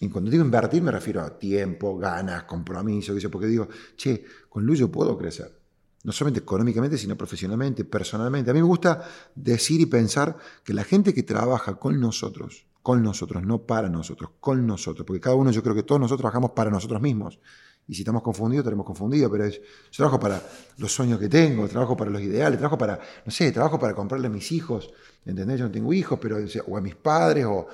Y 0.00 0.08
cuando 0.08 0.30
digo 0.30 0.44
invertir 0.44 0.82
me 0.82 0.92
refiero 0.92 1.20
a 1.22 1.38
tiempo, 1.38 1.98
ganas, 1.98 2.44
compromiso, 2.44 3.14
porque 3.30 3.46
digo, 3.46 3.68
che, 3.96 4.24
con 4.48 4.64
Lu 4.64 4.74
yo 4.74 4.90
puedo 4.90 5.16
crecer. 5.18 5.58
No 6.04 6.12
solamente 6.12 6.40
económicamente, 6.40 6.96
sino 6.96 7.16
profesionalmente, 7.16 7.84
personalmente. 7.84 8.50
A 8.50 8.54
mí 8.54 8.60
me 8.60 8.66
gusta 8.66 9.02
decir 9.34 9.80
y 9.80 9.86
pensar 9.86 10.36
que 10.62 10.72
la 10.72 10.84
gente 10.84 11.12
que 11.12 11.24
trabaja 11.24 11.74
con 11.74 12.00
nosotros, 12.00 12.66
con 12.82 13.02
nosotros, 13.02 13.42
no 13.42 13.66
para 13.66 13.88
nosotros, 13.88 14.30
con 14.38 14.66
nosotros, 14.66 15.04
porque 15.04 15.20
cada 15.20 15.34
uno 15.34 15.50
yo 15.50 15.62
creo 15.62 15.74
que 15.74 15.82
todos 15.82 16.00
nosotros 16.00 16.20
trabajamos 16.20 16.52
para 16.52 16.70
nosotros 16.70 17.02
mismos. 17.02 17.40
Y 17.88 17.94
si 17.94 18.02
estamos 18.02 18.22
confundidos, 18.22 18.64
estaremos 18.64 18.84
confundidos, 18.84 19.32
pero 19.32 19.48
yo 19.48 19.60
trabajo 19.96 20.20
para 20.20 20.42
los 20.76 20.92
sueños 20.92 21.18
que 21.18 21.28
tengo, 21.30 21.66
trabajo 21.66 21.96
para 21.96 22.10
los 22.10 22.20
ideales, 22.20 22.58
trabajo 22.58 22.76
para, 22.76 23.00
no 23.24 23.32
sé, 23.32 23.50
trabajo 23.50 23.78
para 23.78 23.94
comprarle 23.94 24.26
a 24.26 24.30
mis 24.30 24.52
hijos, 24.52 24.92
¿entendés? 25.24 25.58
Yo 25.58 25.64
no 25.64 25.70
tengo 25.70 25.90
hijos, 25.94 26.18
pero, 26.20 26.36
o 26.66 26.76
a 26.76 26.82
mis 26.82 26.94
padres, 26.94 27.46
o, 27.46 27.66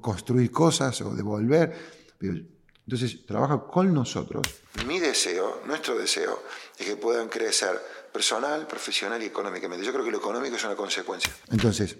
construir 0.00 0.50
cosas, 0.50 1.00
o 1.02 1.14
devolver. 1.14 1.72
Entonces, 2.20 3.24
trabaja 3.24 3.64
con 3.64 3.94
nosotros. 3.94 4.44
Mi 4.88 4.98
deseo, 4.98 5.62
nuestro 5.66 5.96
deseo, 5.96 6.42
es 6.76 6.84
que 6.84 6.96
puedan 6.96 7.28
crecer 7.28 7.80
personal, 8.12 8.66
profesional 8.66 9.22
y 9.22 9.26
económicamente. 9.26 9.86
Yo 9.86 9.92
creo 9.92 10.04
que 10.04 10.10
lo 10.10 10.18
económico 10.18 10.56
es 10.56 10.64
una 10.64 10.74
consecuencia. 10.74 11.32
Entonces, 11.48 11.96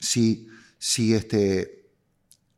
si, 0.00 0.48
si 0.78 1.14
este, 1.14 1.90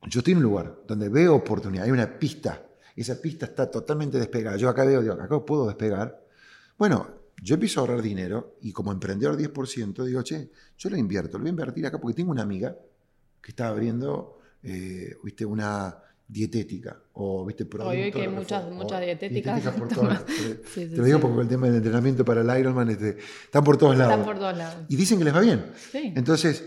yo 0.02 0.18
estoy 0.20 0.32
en 0.32 0.38
un 0.38 0.44
lugar 0.44 0.82
donde 0.86 1.08
veo 1.08 1.34
oportunidad, 1.34 1.86
hay 1.86 1.92
una 1.92 2.18
pista 2.18 2.66
esa 2.96 3.20
pista 3.20 3.46
está 3.46 3.70
totalmente 3.70 4.18
despegada. 4.18 4.56
Yo 4.56 4.68
acá 4.68 4.84
veo, 4.84 5.00
digo, 5.00 5.14
acá 5.14 5.44
puedo 5.44 5.66
despegar. 5.66 6.24
Bueno, 6.78 7.20
yo 7.42 7.54
empiezo 7.54 7.80
a 7.80 7.82
ahorrar 7.82 8.02
dinero 8.02 8.56
y 8.60 8.72
como 8.72 8.92
emprendedor 8.92 9.36
10% 9.36 10.04
digo, 10.04 10.22
che, 10.22 10.50
yo 10.76 10.90
lo 10.90 10.96
invierto, 10.96 11.38
lo 11.38 11.42
voy 11.42 11.48
a 11.48 11.50
invertir 11.50 11.86
acá 11.86 12.00
porque 12.00 12.16
tengo 12.16 12.30
una 12.30 12.42
amiga 12.42 12.76
que 13.40 13.50
está 13.50 13.68
abriendo, 13.68 14.38
eh, 14.62 15.16
viste, 15.22 15.44
una 15.44 15.96
dietética 16.28 16.96
o 17.14 17.44
viste 17.44 17.66
Hoy 17.80 18.12
que 18.12 18.22
hay 18.22 18.28
muchas, 18.28 18.70
muchas 18.70 19.00
dietéticas. 19.00 19.62
por 19.72 19.88
todas, 19.94 20.24
te, 20.26 20.86
lo 20.88 21.04
digo 21.04 21.20
porque 21.20 21.42
el 21.42 21.48
tema 21.48 21.66
del 21.66 21.76
entrenamiento 21.76 22.24
para 22.24 22.42
el 22.42 22.60
Ironman 22.60 22.90
este, 22.90 23.18
están 23.44 23.64
por 23.64 23.76
todos 23.76 23.96
lados. 23.96 24.12
Están 24.12 24.26
por 24.26 24.38
todos 24.38 24.56
lados. 24.56 24.84
Y 24.88 24.96
dicen 24.96 25.18
que 25.18 25.24
les 25.24 25.34
va 25.34 25.40
bien. 25.40 25.72
Entonces, 25.92 26.64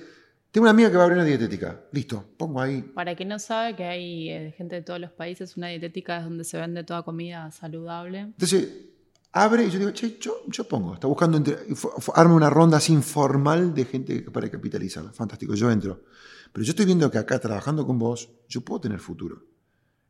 tengo 0.54 0.66
una 0.66 0.72
amiga 0.72 0.92
que 0.92 0.98
va 0.98 1.02
a 1.02 1.06
abrir 1.06 1.18
una 1.18 1.26
dietética. 1.26 1.82
Listo, 1.92 2.24
pongo 2.38 2.62
ahí. 2.62 2.84
Para 2.84 3.16
quien 3.16 3.30
no 3.30 3.40
sabe 3.40 3.76
que 3.76 3.86
hay 3.86 4.30
eh, 4.30 4.54
gente 4.56 4.76
de 4.76 4.82
todos 4.84 5.00
los 5.00 5.10
países, 5.10 5.58
una 5.58 5.70
dietética 5.70 6.20
es 6.20 6.26
donde 6.26 6.44
se 6.44 6.60
vende 6.60 6.84
toda 6.84 7.02
comida 7.02 7.50
saludable. 7.50 8.20
Entonces, 8.20 8.70
abre 9.32 9.66
y 9.66 9.72
yo 9.72 9.80
digo, 9.80 9.90
che, 9.90 10.20
yo, 10.20 10.44
yo 10.46 10.68
pongo. 10.68 10.94
Está 10.94 11.08
buscando, 11.08 11.38
entre, 11.38 11.58
arma 12.14 12.36
una 12.36 12.52
ronda 12.52 12.78
así 12.78 12.94
informal 12.94 13.74
de 13.74 13.86
gente 13.86 14.22
para 14.32 14.48
capitalizarla. 14.52 15.12
Fantástico, 15.12 15.56
yo 15.56 15.72
entro. 15.72 16.04
Pero 16.52 16.64
yo 16.64 16.70
estoy 16.70 16.86
viendo 16.86 17.10
que 17.10 17.18
acá, 17.18 17.40
trabajando 17.40 17.88
con 17.88 17.98
vos, 17.98 18.30
yo 18.48 18.62
puedo 18.62 18.82
tener 18.82 19.00
futuro. 19.00 19.42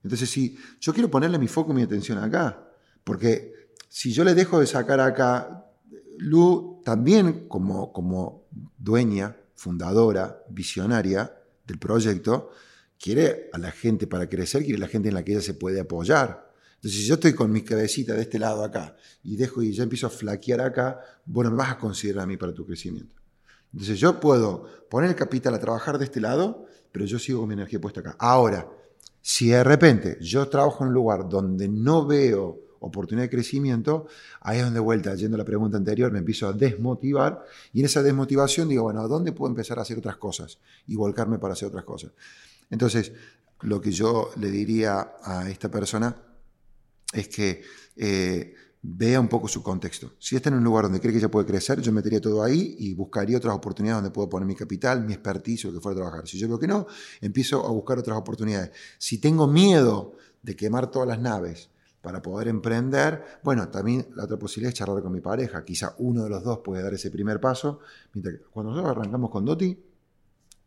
Entonces, 0.03 0.29
si 0.29 0.57
yo 0.81 0.91
quiero 0.93 1.09
ponerle 1.09 1.39
mi 1.39 1.47
foco 1.47 1.71
y 1.71 1.75
mi 1.75 1.83
atención 1.83 2.17
acá, 2.17 2.67
porque 3.05 3.69
si 3.87 4.11
yo 4.11 4.25
le 4.25 4.33
dejo 4.33 4.59
de 4.59 4.67
sacar 4.67 4.99
acá, 4.99 5.69
Lu 6.17 6.81
también 6.83 7.47
como, 7.47 7.93
como 7.93 8.43
dueña 8.77 9.37
fundadora, 9.63 10.43
visionaria 10.49 11.33
del 11.65 11.79
proyecto, 11.79 12.51
quiere 12.99 13.49
a 13.53 13.57
la 13.57 13.71
gente 13.71 14.07
para 14.07 14.27
crecer, 14.27 14.61
quiere 14.63 14.77
a 14.77 14.81
la 14.81 14.87
gente 14.87 15.07
en 15.07 15.15
la 15.15 15.23
que 15.23 15.31
ella 15.31 15.41
se 15.41 15.53
puede 15.53 15.79
apoyar. 15.79 16.51
Entonces, 16.75 16.99
si 16.99 17.07
yo 17.07 17.13
estoy 17.13 17.33
con 17.33 17.49
mi 17.49 17.61
cabecita 17.61 18.13
de 18.13 18.23
este 18.23 18.39
lado 18.39 18.61
acá 18.65 18.95
y 19.23 19.37
dejo 19.37 19.61
y 19.61 19.71
ya 19.71 19.83
empiezo 19.83 20.07
a 20.07 20.09
flaquear 20.09 20.59
acá, 20.59 20.99
bueno, 21.25 21.49
me 21.51 21.57
vas 21.57 21.71
a 21.71 21.77
considerar 21.77 22.23
a 22.23 22.27
mí 22.27 22.35
para 22.35 22.53
tu 22.53 22.65
crecimiento. 22.65 23.15
Entonces, 23.71 23.97
yo 23.99 24.19
puedo 24.19 24.67
poner 24.89 25.11
el 25.11 25.15
capital 25.15 25.53
a 25.55 25.59
trabajar 25.59 25.97
de 25.97 26.05
este 26.05 26.19
lado, 26.19 26.65
pero 26.91 27.05
yo 27.05 27.17
sigo 27.17 27.39
con 27.39 27.47
mi 27.47 27.53
energía 27.53 27.79
puesta 27.79 28.01
acá. 28.01 28.17
Ahora, 28.19 28.67
si 29.21 29.47
de 29.47 29.63
repente 29.63 30.17
yo 30.19 30.49
trabajo 30.49 30.83
en 30.83 30.89
un 30.89 30.93
lugar 30.93 31.29
donde 31.29 31.69
no 31.69 32.05
veo 32.05 32.59
oportunidad 32.85 33.25
de 33.25 33.29
crecimiento, 33.29 34.07
ahí 34.41 34.59
es 34.59 34.65
donde 34.65 34.79
vuelta, 34.79 35.15
yendo 35.15 35.35
a 35.35 35.39
la 35.39 35.45
pregunta 35.45 35.77
anterior, 35.77 36.11
me 36.11 36.19
empiezo 36.19 36.47
a 36.47 36.53
desmotivar 36.53 37.43
y 37.71 37.79
en 37.79 37.85
esa 37.85 38.03
desmotivación 38.03 38.67
digo, 38.69 38.83
bueno, 38.83 39.01
¿a 39.01 39.07
dónde 39.07 39.31
puedo 39.31 39.49
empezar 39.49 39.79
a 39.79 39.83
hacer 39.83 39.97
otras 39.97 40.17
cosas 40.17 40.59
y 40.87 40.95
volcarme 40.95 41.39
para 41.39 41.53
hacer 41.53 41.69
otras 41.69 41.85
cosas? 41.85 42.11
Entonces, 42.69 43.13
lo 43.61 43.79
que 43.79 43.91
yo 43.91 44.31
le 44.39 44.51
diría 44.51 45.13
a 45.23 45.49
esta 45.49 45.71
persona 45.71 46.15
es 47.13 47.27
que 47.29 47.61
eh, 47.95 48.53
vea 48.81 49.19
un 49.19 49.29
poco 49.29 49.47
su 49.47 49.63
contexto. 49.63 50.13
Si 50.19 50.35
está 50.35 50.49
en 50.49 50.55
un 50.55 50.63
lugar 50.63 50.83
donde 50.83 50.99
cree 50.99 51.13
que 51.13 51.19
ella 51.19 51.31
puede 51.31 51.45
crecer, 51.45 51.79
yo 51.79 51.91
metería 51.93 52.19
todo 52.19 52.43
ahí 52.43 52.75
y 52.79 52.93
buscaría 52.93 53.37
otras 53.37 53.55
oportunidades 53.55 54.03
donde 54.03 54.13
puedo 54.13 54.29
poner 54.29 54.45
mi 54.45 54.55
capital, 54.55 55.05
mi 55.05 55.13
expertise 55.13 55.65
lo 55.65 55.73
que 55.73 55.79
fuera 55.79 55.93
a 55.93 56.03
trabajar. 56.03 56.27
Si 56.27 56.37
yo 56.37 56.49
veo 56.49 56.59
que 56.59 56.67
no, 56.67 56.85
empiezo 57.21 57.65
a 57.65 57.71
buscar 57.71 57.99
otras 57.99 58.17
oportunidades. 58.17 58.71
Si 58.97 59.19
tengo 59.19 59.47
miedo 59.47 60.17
de 60.41 60.55
quemar 60.57 60.91
todas 60.91 61.07
las 61.07 61.19
naves 61.19 61.69
para 62.03 62.21
poder 62.21 62.49
emprender. 62.49 63.39
Bueno, 63.43 63.69
también 63.69 64.05
la 64.13 64.25
otra 64.25 64.37
posibilidad 64.37 64.73
es 64.73 64.77
charlar 64.77 65.01
con 65.01 65.13
mi 65.13 65.21
pareja. 65.21 65.63
Quizá 65.63 65.95
uno 65.99 66.25
de 66.25 66.29
los 66.29 66.43
dos 66.43 66.59
puede 66.59 66.83
dar 66.83 66.93
ese 66.93 67.09
primer 67.09 67.39
paso. 67.39 67.79
Mientras 68.11 68.35
cuando 68.51 68.71
nosotros 68.71 68.97
arrancamos 68.97 69.31
con 69.31 69.45
Doti, 69.45 69.81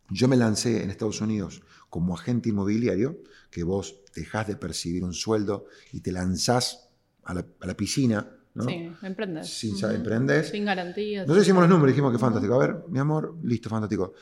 yo 0.08 0.28
me 0.28 0.36
lancé 0.36 0.82
en 0.82 0.90
Estados 0.90 1.20
Unidos 1.20 1.62
como 1.90 2.14
agente 2.14 2.48
inmobiliario, 2.48 3.18
que 3.50 3.64
vos 3.64 4.00
dejás 4.14 4.46
de 4.46 4.56
percibir 4.56 5.04
un 5.04 5.12
sueldo 5.12 5.66
y 5.92 6.00
te 6.00 6.10
lanzás 6.10 6.88
a 7.24 7.34
la, 7.34 7.76
piscina. 7.76 8.35
¿No? 8.56 8.64
Sí, 8.64 8.92
emprendes. 9.02 9.48
Sin, 9.48 9.84
emprendes. 9.84 10.48
Sin 10.48 10.64
garantías. 10.64 11.26
Nosotros 11.26 11.46
hicimos 11.46 11.62
los 11.62 11.70
números, 11.70 11.88
dijimos 11.88 12.12
que 12.12 12.18
fantástico. 12.18 12.54
A 12.54 12.58
ver, 12.58 12.76
mi 12.88 12.98
amor, 12.98 13.36
listo, 13.42 13.68
fantástico 13.68 14.14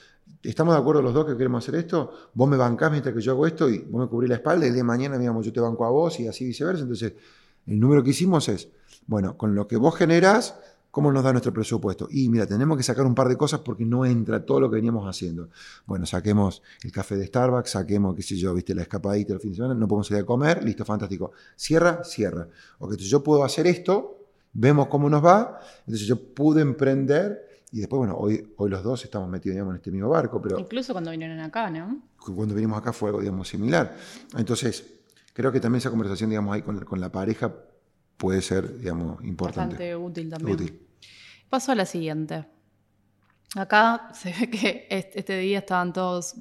estamos 0.44 0.74
de 0.74 0.80
acuerdo 0.80 1.02
los 1.02 1.14
dos 1.14 1.26
que 1.26 1.36
queremos 1.36 1.64
hacer 1.64 1.76
esto, 1.76 2.30
vos 2.34 2.48
me 2.48 2.56
bancás 2.56 2.90
mientras 2.90 3.14
que 3.14 3.20
yo 3.20 3.32
hago 3.32 3.46
esto 3.46 3.68
y 3.68 3.78
vos 3.78 4.02
me 4.02 4.08
cubrís 4.08 4.28
la 4.28 4.36
espalda 4.36 4.66
y 4.66 4.68
el 4.68 4.74
día 4.74 4.82
de 4.82 4.86
mañana, 4.86 5.18
digamos, 5.18 5.44
yo 5.44 5.52
te 5.52 5.60
banco 5.60 5.84
a 5.84 5.90
vos 5.90 6.20
y 6.20 6.28
así 6.28 6.44
viceversa. 6.44 6.82
Entonces, 6.82 7.14
el 7.66 7.80
número 7.80 8.02
que 8.02 8.10
hicimos 8.10 8.48
es, 8.48 8.68
bueno, 9.06 9.36
con 9.36 9.54
lo 9.54 9.66
que 9.66 9.76
vos 9.76 9.96
generás, 9.96 10.58
¿cómo 10.90 11.10
nos 11.12 11.24
da 11.24 11.32
nuestro 11.32 11.52
presupuesto? 11.52 12.08
Y 12.10 12.28
mira, 12.28 12.46
tenemos 12.46 12.76
que 12.76 12.82
sacar 12.82 13.06
un 13.06 13.14
par 13.14 13.28
de 13.28 13.36
cosas 13.36 13.60
porque 13.60 13.84
no 13.84 14.04
entra 14.04 14.44
todo 14.44 14.60
lo 14.60 14.70
que 14.70 14.76
veníamos 14.76 15.08
haciendo. 15.08 15.48
Bueno, 15.86 16.04
saquemos 16.04 16.62
el 16.82 16.92
café 16.92 17.16
de 17.16 17.26
Starbucks, 17.26 17.70
saquemos, 17.70 18.14
qué 18.14 18.22
sé 18.22 18.36
yo, 18.36 18.52
viste, 18.54 18.74
la 18.74 18.82
escapadita 18.82 19.32
el 19.32 19.40
fin 19.40 19.50
de 19.50 19.56
semana, 19.56 19.74
no 19.74 19.88
podemos 19.88 20.08
salir 20.08 20.22
a 20.22 20.26
comer, 20.26 20.62
listo, 20.62 20.84
fantástico. 20.84 21.32
Cierra, 21.56 22.04
cierra. 22.04 22.48
Ok, 22.78 22.90
entonces 22.90 23.08
yo 23.08 23.22
puedo 23.22 23.44
hacer 23.44 23.66
esto, 23.66 24.23
vemos 24.54 24.88
cómo 24.88 25.10
nos 25.10 25.24
va, 25.24 25.60
entonces 25.80 26.06
yo 26.06 26.34
pude 26.34 26.62
emprender 26.62 27.54
y 27.72 27.80
después, 27.80 27.98
bueno, 27.98 28.16
hoy, 28.16 28.54
hoy 28.56 28.70
los 28.70 28.84
dos 28.84 29.04
estamos 29.04 29.28
metidos 29.28 29.54
digamos, 29.54 29.72
en 29.72 29.76
este 29.78 29.90
mismo 29.90 30.08
barco. 30.08 30.40
Pero 30.40 30.60
Incluso 30.60 30.92
cuando 30.92 31.10
vinieron 31.10 31.40
acá, 31.40 31.68
¿no? 31.70 32.02
Cuando 32.16 32.54
vinimos 32.54 32.78
acá 32.78 32.92
fue 32.92 33.08
algo, 33.08 33.20
digamos, 33.20 33.48
similar. 33.48 33.96
Entonces, 34.36 35.00
creo 35.32 35.50
que 35.50 35.58
también 35.58 35.78
esa 35.78 35.90
conversación, 35.90 36.30
digamos, 36.30 36.54
ahí 36.54 36.62
con, 36.62 36.84
con 36.84 37.00
la 37.00 37.10
pareja 37.10 37.52
puede 38.16 38.42
ser, 38.42 38.78
digamos, 38.78 39.22
importante. 39.24 39.74
Bastante 39.74 39.96
útil 39.96 40.30
también. 40.30 40.54
Útil. 40.54 40.86
Paso 41.50 41.72
a 41.72 41.74
la 41.74 41.84
siguiente. 41.84 42.46
Acá 43.56 44.08
se 44.14 44.32
ve 44.32 44.50
que 44.50 44.86
este 44.88 45.36
día 45.38 45.58
estaban 45.58 45.92
todos 45.92 46.36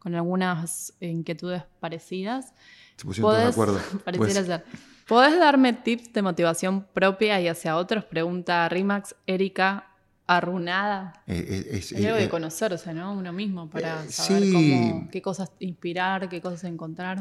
con 0.00 0.14
algunas 0.14 0.94
inquietudes 1.00 1.62
parecidas. 1.78 2.54
Se 2.96 3.04
pusieron 3.04 3.30
todos 3.30 3.42
de 3.42 3.50
acuerdo. 3.50 3.80
Pareciera 4.04 4.34
pues 4.34 4.46
ser. 4.46 4.64
¿Podés 5.06 5.38
darme 5.38 5.72
tips 5.72 6.12
de 6.12 6.22
motivación 6.22 6.84
propia 6.92 7.40
y 7.40 7.46
hacia 7.46 7.76
otros? 7.76 8.04
Pregunta 8.04 8.68
Rimax 8.68 9.14
Erika 9.24 9.88
arruinada. 10.26 11.22
Eh, 11.28 11.64
eh, 11.70 11.78
es, 11.78 11.92
algo 11.92 12.16
de 12.16 12.24
eh, 12.24 12.28
conocerse, 12.28 12.92
¿no? 12.92 13.12
Uno 13.12 13.32
mismo 13.32 13.70
para 13.70 14.10
saber 14.10 15.08
qué 15.12 15.22
cosas 15.22 15.52
inspirar, 15.60 16.28
qué 16.28 16.40
cosas 16.40 16.64
encontrar. 16.64 17.18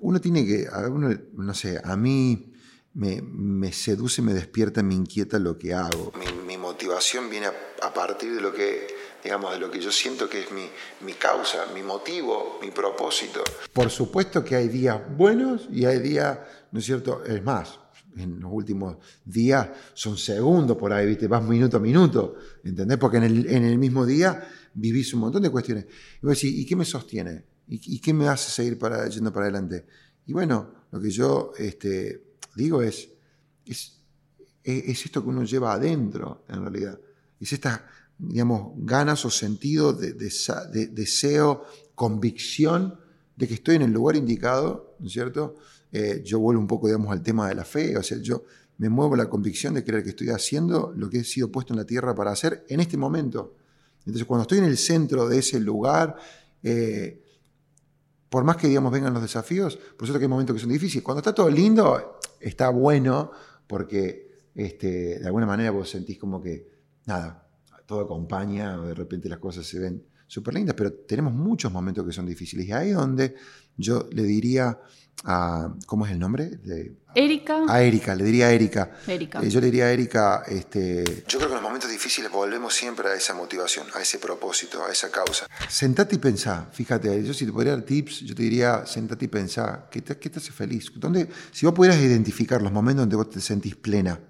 Uno 0.00 0.20
tiene 0.20 0.44
que, 0.44 0.66
uno, 0.90 1.16
no 1.34 1.54
sé, 1.54 1.80
a 1.84 1.96
mí 1.96 2.52
me, 2.94 3.22
me, 3.22 3.72
seduce, 3.72 4.22
me 4.22 4.32
despierta, 4.32 4.82
me 4.82 4.94
inquieta 4.94 5.38
lo 5.38 5.56
que 5.56 5.72
hago. 5.72 6.12
Mi, 6.46 6.56
motivación 6.56 7.28
viene 7.30 7.46
a, 7.46 7.92
partir 7.92 8.34
de 8.34 8.40
lo 8.40 8.52
que, 8.52 8.86
digamos, 9.24 9.52
de 9.52 9.58
lo 9.58 9.70
que 9.70 9.80
yo 9.80 9.90
siento 9.90 10.28
que 10.28 10.42
es 10.42 10.52
mi, 10.52 10.68
mi 11.00 11.14
causa, 11.14 11.66
mi 11.74 11.82
motivo, 11.82 12.58
mi 12.62 12.70
propósito. 12.70 13.42
Por 13.72 13.90
supuesto 13.90 14.44
que 14.44 14.54
hay 14.54 14.68
días 14.68 15.00
buenos 15.16 15.68
y 15.72 15.84
hay 15.84 15.98
días, 15.98 16.38
¿no 16.72 16.78
es 16.78 16.84
cierto? 16.84 17.24
Es 17.24 17.42
más, 17.42 17.78
en 18.16 18.40
los 18.40 18.50
últimos 18.52 18.96
días 19.24 19.68
son 19.94 20.16
segundos 20.16 20.76
por 20.76 20.92
ahí, 20.92 21.06
¿viste? 21.06 21.26
Vas 21.26 21.42
minuto 21.44 21.76
a 21.76 21.80
minuto, 21.80 22.36
¿entendés? 22.64 22.98
Porque 22.98 23.18
en 23.18 23.24
el, 23.24 23.78
mismo 23.78 24.04
día 24.04 24.48
vivís 24.74 25.12
un 25.14 25.20
montón 25.20 25.42
de 25.42 25.50
cuestiones. 25.50 25.86
Y 26.22 26.26
vos 26.26 26.40
decís, 26.40 26.58
¿y 26.58 26.66
qué 26.66 26.76
me 26.76 26.84
sostiene? 26.84 27.44
¿Y, 27.68 28.00
qué 28.00 28.12
me 28.12 28.26
hace 28.26 28.50
seguir 28.50 28.78
para, 28.78 29.08
yendo 29.08 29.32
para 29.32 29.46
adelante? 29.46 29.86
Y 30.26 30.32
bueno, 30.32 30.74
lo 30.90 31.00
que 31.00 31.10
yo 31.10 31.52
este, 31.56 32.34
digo 32.56 32.82
es, 32.82 33.08
es, 33.64 34.00
es 34.64 35.04
esto 35.04 35.22
que 35.22 35.28
uno 35.28 35.44
lleva 35.44 35.72
adentro, 35.72 36.44
en 36.48 36.62
realidad. 36.62 36.98
Es 37.38 37.52
esta, 37.52 37.88
digamos, 38.18 38.72
ganas 38.78 39.24
o 39.24 39.30
sentido 39.30 39.92
de, 39.92 40.14
de 40.14 40.86
deseo, 40.88 41.64
convicción 41.94 42.98
de 43.36 43.46
que 43.46 43.54
estoy 43.54 43.76
en 43.76 43.82
el 43.82 43.92
lugar 43.92 44.16
indicado, 44.16 44.96
¿no 44.98 45.06
es 45.06 45.12
cierto? 45.12 45.54
Eh, 45.92 46.22
yo 46.24 46.38
vuelvo 46.38 46.60
un 46.60 46.66
poco, 46.66 46.86
digamos, 46.86 47.10
al 47.10 47.22
tema 47.22 47.48
de 47.48 47.54
la 47.54 47.64
fe, 47.64 47.96
o 47.96 48.02
sea, 48.02 48.18
yo 48.18 48.44
me 48.78 48.88
muevo 48.88 49.16
la 49.16 49.28
convicción 49.28 49.74
de 49.74 49.84
creer 49.84 50.02
que 50.02 50.10
estoy 50.10 50.30
haciendo 50.30 50.92
lo 50.96 51.10
que 51.10 51.18
he 51.18 51.24
sido 51.24 51.50
puesto 51.50 51.72
en 51.72 51.78
la 51.78 51.84
tierra 51.84 52.14
para 52.14 52.30
hacer 52.30 52.64
en 52.68 52.80
este 52.80 52.96
momento. 52.96 53.56
Entonces, 54.00 54.24
cuando 54.24 54.42
estoy 54.42 54.58
en 54.58 54.64
el 54.64 54.78
centro 54.78 55.28
de 55.28 55.38
ese 55.38 55.60
lugar, 55.60 56.16
eh, 56.62 57.22
por 58.28 58.44
más 58.44 58.56
que, 58.56 58.68
digamos, 58.68 58.92
vengan 58.92 59.12
los 59.12 59.22
desafíos, 59.22 59.76
por 59.76 60.06
supuesto 60.06 60.18
que 60.18 60.24
hay 60.24 60.28
momentos 60.28 60.54
que 60.54 60.60
son 60.60 60.70
difíciles. 60.70 61.04
Cuando 61.04 61.18
está 61.18 61.34
todo 61.34 61.50
lindo, 61.50 62.18
está 62.38 62.70
bueno, 62.70 63.32
porque 63.66 64.48
este, 64.54 65.18
de 65.18 65.26
alguna 65.26 65.46
manera 65.46 65.72
vos 65.72 65.90
sentís 65.90 66.18
como 66.18 66.40
que, 66.40 66.66
nada, 67.06 67.48
todo 67.86 68.00
acompaña, 68.00 68.80
o 68.80 68.86
de 68.86 68.94
repente 68.94 69.28
las 69.28 69.40
cosas 69.40 69.66
se 69.66 69.78
ven 69.78 70.04
súper 70.30 70.54
lindas, 70.54 70.76
pero 70.76 70.92
tenemos 70.92 71.32
muchos 71.34 71.72
momentos 71.72 72.06
que 72.06 72.12
son 72.12 72.24
difíciles. 72.24 72.68
Y 72.68 72.72
ahí 72.72 72.90
es 72.90 72.94
donde 72.94 73.34
yo 73.76 74.08
le 74.12 74.22
diría 74.22 74.78
a, 75.24 75.74
¿cómo 75.86 76.06
es 76.06 76.12
el 76.12 76.20
nombre? 76.20 76.46
De, 76.46 76.94
Erika. 77.16 77.64
A 77.68 77.82
Erika, 77.82 78.14
le 78.14 78.22
diría 78.22 78.46
a 78.46 78.52
Erika. 78.52 78.92
Erika. 79.08 79.42
Eh, 79.42 79.50
yo 79.50 79.60
le 79.60 79.66
diría 79.66 79.86
a 79.86 79.90
Erika, 79.90 80.44
este, 80.46 81.24
yo 81.26 81.38
creo 81.38 81.40
que 81.40 81.46
en 81.46 81.54
los 81.54 81.62
momentos 81.62 81.90
difíciles 81.90 82.30
volvemos 82.30 82.72
siempre 82.72 83.08
a 83.08 83.14
esa 83.14 83.34
motivación, 83.34 83.88
a 83.92 84.00
ese 84.00 84.20
propósito, 84.20 84.84
a 84.84 84.92
esa 84.92 85.10
causa. 85.10 85.48
Sentate 85.68 86.14
y 86.14 86.18
pensá, 86.18 86.68
fíjate, 86.72 87.24
yo 87.24 87.34
si 87.34 87.44
te 87.44 87.50
podría 87.50 87.72
dar 87.72 87.82
tips, 87.82 88.20
yo 88.20 88.32
te 88.32 88.44
diría, 88.44 88.86
sentate 88.86 89.24
y 89.24 89.28
pensá, 89.28 89.88
¿qué 89.90 90.00
te, 90.00 90.16
qué 90.16 90.30
te 90.30 90.38
hace 90.38 90.52
feliz? 90.52 90.92
¿Dónde, 90.94 91.28
si 91.50 91.66
vos 91.66 91.74
pudieras 91.74 92.00
identificar 92.00 92.62
los 92.62 92.70
momentos 92.70 93.02
donde 93.02 93.16
vos 93.16 93.30
te 93.30 93.40
sentís 93.40 93.74
plena, 93.74 94.20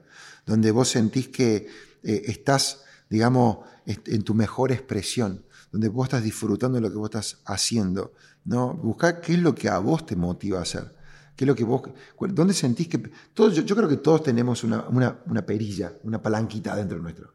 donde 0.46 0.70
vos 0.70 0.88
sentís 0.88 1.28
que 1.28 1.68
eh, 2.02 2.22
estás, 2.24 2.84
digamos, 3.10 3.58
en 3.84 4.22
tu 4.22 4.32
mejor 4.32 4.72
expresión, 4.72 5.44
donde 5.70 5.88
vos 5.88 6.06
estás 6.06 6.22
disfrutando 6.22 6.76
de 6.76 6.82
lo 6.82 6.90
que 6.90 6.96
vos 6.96 7.06
estás 7.06 7.40
haciendo, 7.44 8.12
¿no? 8.44 8.74
Buscar 8.74 9.20
qué 9.20 9.34
es 9.34 9.38
lo 9.38 9.54
que 9.54 9.68
a 9.68 9.78
vos 9.78 10.04
te 10.04 10.16
motiva 10.16 10.58
a 10.58 10.62
hacer. 10.62 10.94
¿Qué 11.36 11.44
es 11.44 11.46
lo 11.46 11.54
que 11.54 11.64
vos, 11.64 11.82
¿Dónde 12.18 12.52
sentís 12.52 12.88
que.? 12.88 13.00
Todos, 13.32 13.54
yo, 13.64 13.76
creo 13.76 13.88
que 13.88 13.96
todos 13.96 14.22
tenemos 14.22 14.62
una, 14.64 14.86
una, 14.88 15.46
perilla, 15.46 15.92
una 16.02 16.20
palanquita 16.20 16.76
dentro 16.76 16.98
nuestro. 16.98 17.34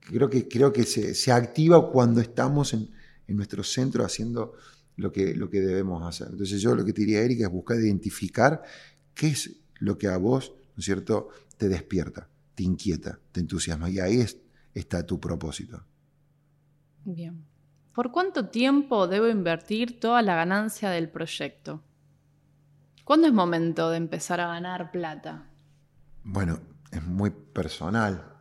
Creo 0.00 0.28
que, 0.28 0.48
creo 0.48 0.72
que 0.72 0.84
se, 0.84 1.14
se 1.14 1.30
activa 1.30 1.90
cuando 1.92 2.20
estamos 2.20 2.74
en, 2.74 2.90
en, 3.28 3.36
nuestro 3.36 3.62
centro 3.62 4.04
haciendo 4.04 4.54
lo 4.96 5.12
que, 5.12 5.34
lo 5.34 5.48
que 5.50 5.60
debemos 5.60 6.02
hacer. 6.02 6.28
Entonces, 6.32 6.60
yo 6.60 6.74
lo 6.74 6.84
que 6.84 6.92
te 6.92 7.02
diría, 7.02 7.22
Erika, 7.22 7.44
es 7.44 7.52
buscar 7.52 7.78
identificar 7.78 8.62
qué 9.14 9.28
es 9.28 9.50
lo 9.78 9.98
que 9.98 10.08
a 10.08 10.16
vos, 10.16 10.52
¿no 10.74 10.80
es 10.80 10.84
cierto?, 10.84 11.28
te 11.56 11.68
despierta, 11.68 12.28
te 12.54 12.64
inquieta, 12.64 13.20
te 13.30 13.40
entusiasma. 13.40 13.88
Y 13.88 14.00
ahí 14.00 14.24
está 14.74 15.06
tu 15.06 15.20
propósito. 15.20 15.84
Bien. 17.04 17.53
¿Por 17.94 18.10
cuánto 18.10 18.48
tiempo 18.48 19.06
debo 19.06 19.28
invertir 19.28 20.00
toda 20.00 20.20
la 20.20 20.34
ganancia 20.34 20.90
del 20.90 21.08
proyecto? 21.08 21.80
¿Cuándo 23.04 23.28
es 23.28 23.32
momento 23.32 23.90
de 23.90 23.98
empezar 23.98 24.40
a 24.40 24.48
ganar 24.48 24.90
plata? 24.90 25.48
Bueno, 26.24 26.58
es 26.90 27.02
muy 27.04 27.30
personal. 27.30 28.32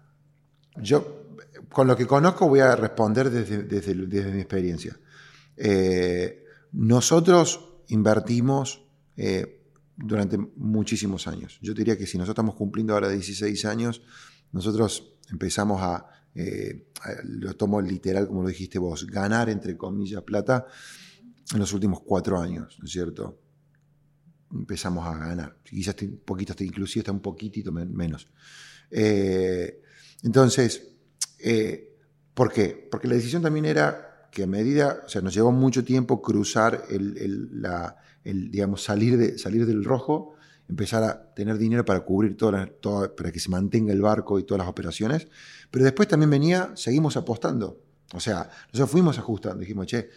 Yo, 0.78 1.28
con 1.70 1.86
lo 1.86 1.96
que 1.96 2.08
conozco, 2.08 2.50
voy 2.50 2.62
a 2.62 2.76
responder 2.76 3.30
desde, 3.30 3.94
mi 4.32 4.40
experiencia. 4.40 4.98
Eh, 5.56 6.46
nosotros 6.72 7.60
invertimos 7.90 8.84
eh, 9.16 9.68
durante 9.96 10.38
muchísimos 10.38 11.28
años. 11.28 11.60
Yo 11.62 11.76
diría 11.76 11.96
que 11.96 12.08
si 12.08 12.18
nosotros 12.18 12.34
estamos 12.34 12.56
cumpliendo 12.56 12.94
ahora 12.94 13.10
16 13.10 13.66
años, 13.66 14.02
nosotros 14.52 15.13
empezamos 15.32 15.82
a 15.82 16.06
eh, 16.36 16.88
lo 17.26 17.54
tomo 17.56 17.80
literal 17.80 18.28
como 18.28 18.42
lo 18.42 18.48
dijiste 18.48 18.80
vos, 18.80 19.06
ganar 19.06 19.50
entre 19.50 19.78
comillas 19.78 20.24
plata 20.24 20.66
en 21.54 21.60
los 21.60 21.74
últimos 21.74 22.02
cuatro 22.02 22.40
años, 22.40 22.78
¿no 22.80 22.86
es 22.86 22.92
cierto? 22.92 23.40
Empezamos 24.52 25.06
a 25.06 25.18
ganar, 25.18 25.58
quizás 25.64 25.96
un 26.02 26.22
poquito, 26.26 26.54
inclusive 26.64 27.02
está 27.02 27.12
un 27.12 27.22
poquitito 27.22 27.72
menos. 27.72 28.28
Eh, 28.90 29.82
entonces, 30.24 30.96
eh, 31.40 31.98
¿por 32.34 32.52
qué? 32.52 32.88
Porque 32.90 33.08
la 33.08 33.16
decisión 33.16 33.42
también 33.42 33.66
era 33.66 34.30
que 34.32 34.44
a 34.44 34.48
medida, 34.48 35.02
o 35.06 35.10
sea, 35.10 35.22
nos 35.22 35.34
llevó 35.34 35.52
mucho 35.52 35.84
tiempo 35.84 36.22
cruzar 36.22 36.86
el, 36.90 37.62
la, 37.62 37.98
digamos, 38.24 38.84
salir, 38.84 39.18
de, 39.18 39.38
salir 39.38 39.66
del 39.66 39.84
rojo, 39.84 40.33
empezar 40.70 41.04
a 41.04 41.34
tener 41.34 41.58
dinero 41.58 41.86
para 41.86 42.02
cubrir 42.02 42.38
toda, 42.38 42.68
toda, 42.68 43.16
para 43.16 43.32
que 43.32 43.40
se 43.40 43.50
mantenga 43.50 43.92
el 43.92 44.02
barco 44.02 44.40
y 44.40 44.44
todas 44.44 44.60
las 44.60 44.68
operaciones, 44.68 45.28
pero 45.70 45.86
después 45.86 46.08
también 46.08 46.30
venía, 46.30 46.72
seguimos 46.76 47.18
apostando. 47.18 47.82
O 48.14 48.20
sea, 48.20 48.50
nosotros 48.68 48.90
fuimos 48.90 49.18
ajustando, 49.18 49.60
dijimos, 49.60 49.88
che, 49.88 50.10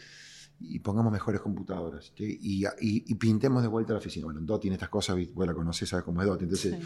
y 0.58 0.78
pongamos 0.78 1.12
mejores 1.12 1.40
computadoras 1.40 2.12
y, 2.16 3.14
pintemos 3.16 3.62
de 3.62 3.68
vuelta 3.68 3.92
la 3.92 3.98
oficina. 3.98 4.24
Bueno, 4.24 4.40
Dot 4.40 4.62
tiene 4.62 4.74
estas 4.74 4.88
cosas, 4.88 5.16
vos 5.34 5.46
la 5.46 5.54
conocés, 5.54 5.88
sabes 5.88 6.04
cómo 6.04 6.22
es 6.22 6.28
Dot. 6.28 6.42
Entonces, 6.42 6.76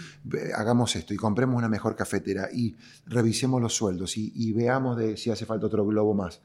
hagamos 0.55 0.97
esto 0.97 1.15
y 1.15 1.17
compremos 1.17 1.57
una 1.57 1.69
mejor 1.69 1.95
cafetera 1.95 2.49
y 2.53 2.75
revisemos 3.07 3.61
los 3.61 3.75
sueldos 3.75 4.17
y, 4.17 4.53
veamos 4.53 4.97
de 4.97 5.17
si 5.17 5.31
hace 5.31 5.47
falta 5.47 5.67
otro 5.67 5.87
globo 5.87 6.15
más. 6.15 6.41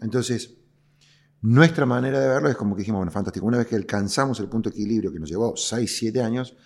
Entonces, 0.00 0.56
nuestra 1.42 1.86
manera 1.86 2.20
de 2.20 2.28
verlo 2.28 2.48
es 2.48 2.56
como 2.56 2.74
que 2.74 2.80
dijimos, 2.80 2.98
bueno, 2.98 3.12
fantástico, 3.12 3.46
una 3.46 3.58
vez 3.58 3.66
que 3.66 3.76
alcanzamos 3.76 4.40
el 4.40 4.48
punto 4.48 4.68
de 4.68 4.76
equilibrio 4.76 5.12
que 5.12 5.18
nos 5.18 5.28
llevó 5.28 5.56
6, 5.56 5.96
7 5.98 6.22
años, 6.22 6.56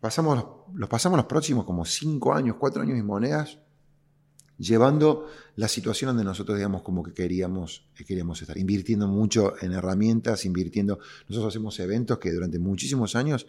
pasamos, 0.00 0.44
los 0.74 0.88
pasamos 0.88 1.16
los 1.16 1.26
próximos 1.26 1.64
como 1.64 1.84
5 1.84 2.32
años, 2.32 2.56
4 2.58 2.82
años 2.82 2.98
y 2.98 3.02
monedas 3.02 3.58
llevando 4.60 5.26
la 5.56 5.68
situación 5.68 6.10
donde 6.10 6.22
nosotros, 6.22 6.58
digamos, 6.58 6.82
como 6.82 7.02
que 7.02 7.14
queríamos, 7.14 7.88
queríamos 8.06 8.40
estar, 8.42 8.58
invirtiendo 8.58 9.08
mucho 9.08 9.54
en 9.60 9.72
herramientas, 9.72 10.44
invirtiendo, 10.44 10.98
nosotros 11.28 11.54
hacemos 11.54 11.80
eventos 11.80 12.18
que 12.18 12.30
durante 12.30 12.58
muchísimos 12.58 13.16
años, 13.16 13.46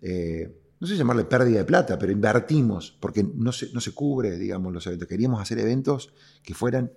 eh, 0.00 0.58
no 0.80 0.86
sé 0.86 0.96
llamarle 0.96 1.24
pérdida 1.24 1.58
de 1.58 1.64
plata, 1.64 1.98
pero 1.98 2.10
invertimos, 2.10 2.96
porque 3.00 3.22
no 3.22 3.52
se, 3.52 3.70
no 3.72 3.80
se 3.80 3.92
cubre, 3.92 4.38
digamos, 4.38 4.72
los 4.72 4.86
eventos. 4.86 5.08
Queríamos 5.08 5.40
hacer 5.40 5.58
eventos 5.58 6.12
que 6.42 6.54
fueran 6.54 6.90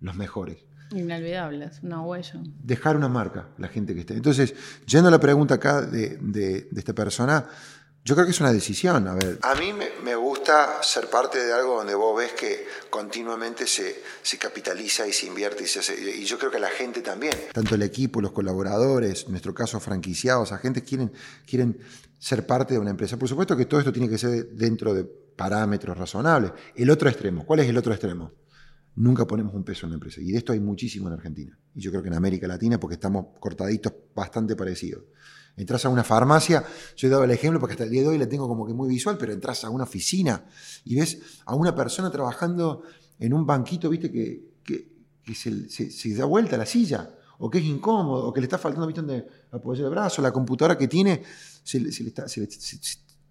los 0.00 0.16
mejores. 0.16 0.64
Inolvidables, 0.92 1.80
una 1.82 2.02
huella. 2.02 2.40
Dejar 2.62 2.96
una 2.96 3.08
marca, 3.08 3.48
la 3.58 3.68
gente 3.68 3.94
que 3.94 4.00
esté. 4.00 4.14
Entonces, 4.14 4.54
yendo 4.86 5.08
a 5.08 5.10
la 5.10 5.20
pregunta 5.20 5.54
acá 5.54 5.82
de, 5.82 6.18
de 6.20 6.68
esta 6.76 6.92
persona, 6.92 7.48
yo 8.04 8.16
creo 8.16 8.26
que 8.26 8.32
es 8.32 8.40
una 8.40 8.52
decisión. 8.52 9.06
A 9.06 9.14
ver. 9.14 9.38
A 9.42 9.54
mí 9.54 9.72
me, 9.72 10.16
gusta 10.16 10.82
ser 10.82 11.08
parte 11.08 11.44
de 11.44 11.52
algo 11.52 11.76
donde 11.76 11.94
vos 11.94 12.16
ves 12.16 12.32
que 12.32 12.66
continuamente 12.90 13.66
se, 13.66 14.02
se 14.22 14.38
capitaliza 14.38 15.06
y 15.06 15.12
se 15.12 15.26
invierte 15.26 15.64
y 15.64 15.66
se 15.66 15.78
hace. 15.80 16.18
Y 16.18 16.24
yo 16.24 16.38
creo 16.38 16.50
que 16.50 16.58
la 16.58 16.68
gente 16.68 17.00
también. 17.00 17.34
Tanto 17.52 17.76
el 17.76 17.82
equipo, 17.82 18.20
los 18.20 18.32
colaboradores, 18.32 19.24
en 19.24 19.30
nuestro 19.30 19.54
caso 19.54 19.78
franquiciados, 19.78 20.50
agentes 20.50 20.82
quieren, 20.82 21.12
quieren 21.46 21.78
ser 22.18 22.44
parte 22.44 22.74
de 22.74 22.80
una 22.80 22.90
empresa. 22.90 23.16
Por 23.16 23.28
supuesto 23.28 23.56
que 23.56 23.66
todo 23.66 23.78
esto 23.78 23.92
tiene 23.92 24.08
que 24.08 24.18
ser 24.18 24.48
dentro 24.48 24.94
de 24.94 25.04
parámetros 25.04 25.96
razonables. 25.96 26.52
El 26.74 26.90
otro 26.90 27.08
extremo, 27.08 27.46
¿cuál 27.46 27.60
es 27.60 27.68
el 27.68 27.78
otro 27.78 27.92
extremo? 27.92 28.32
Nunca 28.94 29.26
ponemos 29.26 29.54
un 29.54 29.64
peso 29.64 29.86
en 29.86 29.90
la 29.90 29.94
empresa. 29.94 30.20
Y 30.20 30.32
de 30.32 30.38
esto 30.38 30.52
hay 30.52 30.60
muchísimo 30.60 31.08
en 31.08 31.14
Argentina. 31.14 31.58
Y 31.74 31.80
yo 31.80 31.90
creo 31.90 32.02
que 32.02 32.08
en 32.08 32.14
América 32.14 32.46
Latina, 32.46 32.78
porque 32.78 32.94
estamos 32.94 33.26
cortaditos 33.40 33.92
bastante 34.14 34.54
parecidos. 34.54 35.04
Entras 35.56 35.84
a 35.84 35.88
una 35.88 36.04
farmacia, 36.04 36.64
yo 36.96 37.08
he 37.08 37.10
dado 37.10 37.24
el 37.24 37.30
ejemplo 37.30 37.60
porque 37.60 37.72
hasta 37.72 37.84
el 37.84 37.90
día 37.90 38.02
de 38.02 38.08
hoy 38.08 38.18
la 38.18 38.28
tengo 38.28 38.48
como 38.48 38.66
que 38.66 38.72
muy 38.72 38.88
visual, 38.88 39.16
pero 39.18 39.32
entras 39.32 39.64
a 39.64 39.70
una 39.70 39.84
oficina 39.84 40.44
y 40.84 40.96
ves 40.96 41.20
a 41.44 41.54
una 41.54 41.74
persona 41.74 42.10
trabajando 42.10 42.82
en 43.18 43.34
un 43.34 43.46
banquito, 43.46 43.90
viste, 43.90 44.10
que, 44.10 44.52
se, 45.34 46.14
da 46.14 46.24
vuelta 46.24 46.56
la 46.56 46.66
silla, 46.66 47.10
o 47.38 47.50
que 47.50 47.58
es 47.58 47.64
incómodo, 47.64 48.28
o 48.28 48.32
que 48.32 48.40
le 48.40 48.46
está 48.46 48.56
faltando, 48.56 48.86
viste, 48.86 49.02
donde 49.02 49.26
apoyar 49.50 49.84
el 49.84 49.90
brazo, 49.90 50.22
la 50.22 50.32
computadora 50.32 50.76
que 50.76 50.88
tiene, 50.88 51.22
se, 51.62 51.80
le 51.80 51.90
está, 51.90 52.24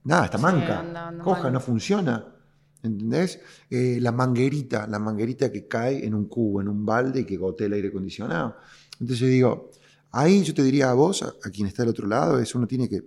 nada, 0.04 0.26
está 0.26 0.38
manca, 0.38 1.12
coja, 1.24 1.50
no 1.50 1.60
funciona. 1.60 2.36
¿Entendés? 2.84 3.40
Eh, 3.70 4.00
la 4.02 4.12
manguerita, 4.12 4.88
la 4.88 5.00
manguerita 5.00 5.52
que 5.52 5.68
cae 5.68 6.06
en 6.06 6.16
un 6.16 6.26
cubo, 6.26 6.62
en 6.62 6.68
un 6.68 6.86
balde 6.86 7.22
y 7.22 7.26
que 7.26 7.38
gotea 7.38 7.68
el 7.68 7.74
aire 7.74 7.90
acondicionado. 7.90 8.56
Entonces 9.00 9.30
digo, 9.30 9.72
Ahí 10.12 10.44
yo 10.44 10.54
te 10.54 10.64
diría 10.64 10.90
a 10.90 10.94
vos, 10.94 11.24
a, 11.24 11.50
quien 11.52 11.68
está 11.68 11.84
al 11.84 11.90
otro 11.90 12.06
lado, 12.06 12.40
es 12.40 12.54
uno 12.54 12.68
tiene 12.68 12.90
que. 12.90 13.02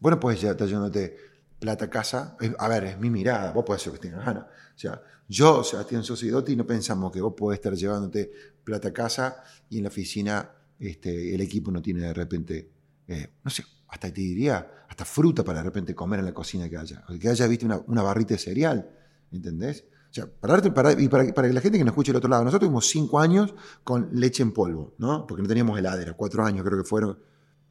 Bueno, 0.00 0.18
pues 0.18 0.40
ya 0.40 0.50
estar 0.50 0.66
llevándote 0.66 1.16
plata 1.60 1.88
casa. 1.88 2.36
a 2.58 2.68
ver, 2.68 2.84
es 2.84 2.98
mi 2.98 3.08
mirada, 3.08 3.52
vos 3.52 3.64
podés 3.64 3.82
hacer 3.82 3.92
lo 3.92 4.00
que 4.00 4.08
tengas 4.08 4.26
ganas. 4.26 4.44
O 4.44 4.78
sea, 4.78 5.00
yo, 5.28 5.62
Sebastián 5.62 6.02
y 6.48 6.56
no 6.56 6.66
pensamos 6.66 7.12
que 7.12 7.20
vos 7.20 7.34
podés 7.36 7.58
estar 7.58 7.74
llevándote 7.74 8.32
plata 8.64 8.88
a 8.88 8.92
casa 8.92 9.44
y 9.70 9.78
en 9.78 9.84
la 9.84 9.88
oficina 9.88 10.50
este, 10.78 11.34
el 11.34 11.40
equipo 11.40 11.70
no 11.70 11.80
tiene 11.80 12.02
de 12.02 12.12
repente, 12.12 12.68
eh, 13.08 13.32
no 13.42 13.50
sé, 13.50 13.64
hasta 13.88 14.12
te 14.12 14.20
diría, 14.20 14.84
hasta 14.88 15.04
fruta 15.04 15.44
para 15.44 15.58
de 15.58 15.64
repente 15.64 15.94
comer 15.94 16.20
en 16.20 16.26
la 16.26 16.34
cocina 16.34 16.68
que 16.68 16.76
haya. 16.76 17.04
O 17.08 17.18
que 17.18 17.28
haya, 17.28 17.46
viste, 17.46 17.66
una, 17.66 17.78
una 17.86 18.02
barrita 18.02 18.34
de 18.34 18.38
cereal. 18.38 18.90
¿Entendés? 19.30 19.84
O 20.10 20.14
sea, 20.14 20.26
para, 20.26 20.62
para, 20.72 20.92
y 20.92 21.08
para, 21.08 21.34
para, 21.34 21.48
la 21.48 21.60
gente 21.60 21.76
que 21.76 21.84
nos 21.84 21.90
escuche 21.90 22.12
del 22.12 22.18
otro 22.18 22.30
lado, 22.30 22.44
nosotros 22.44 22.68
tuvimos 22.68 22.88
cinco 22.88 23.18
años 23.18 23.52
con 23.82 24.10
leche 24.12 24.44
en 24.44 24.52
polvo, 24.52 24.94
¿no? 24.98 25.26
Porque 25.26 25.42
no 25.42 25.48
teníamos 25.48 25.76
heladera, 25.76 26.12
cuatro 26.12 26.44
años 26.44 26.64
creo 26.64 26.78
que 26.78 26.88
fueron, 26.88 27.18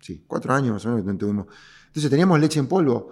sí, 0.02 0.26
cuatro 0.28 0.54
años 0.54 0.74
más 0.74 0.86
o 0.86 0.90
menos 0.90 1.06
que 1.06 1.14
tuvimos. 1.18 1.48
Entonces 1.88 2.12
teníamos 2.12 2.38
leche 2.42 2.60
en 2.60 2.68
polvo. 2.68 3.12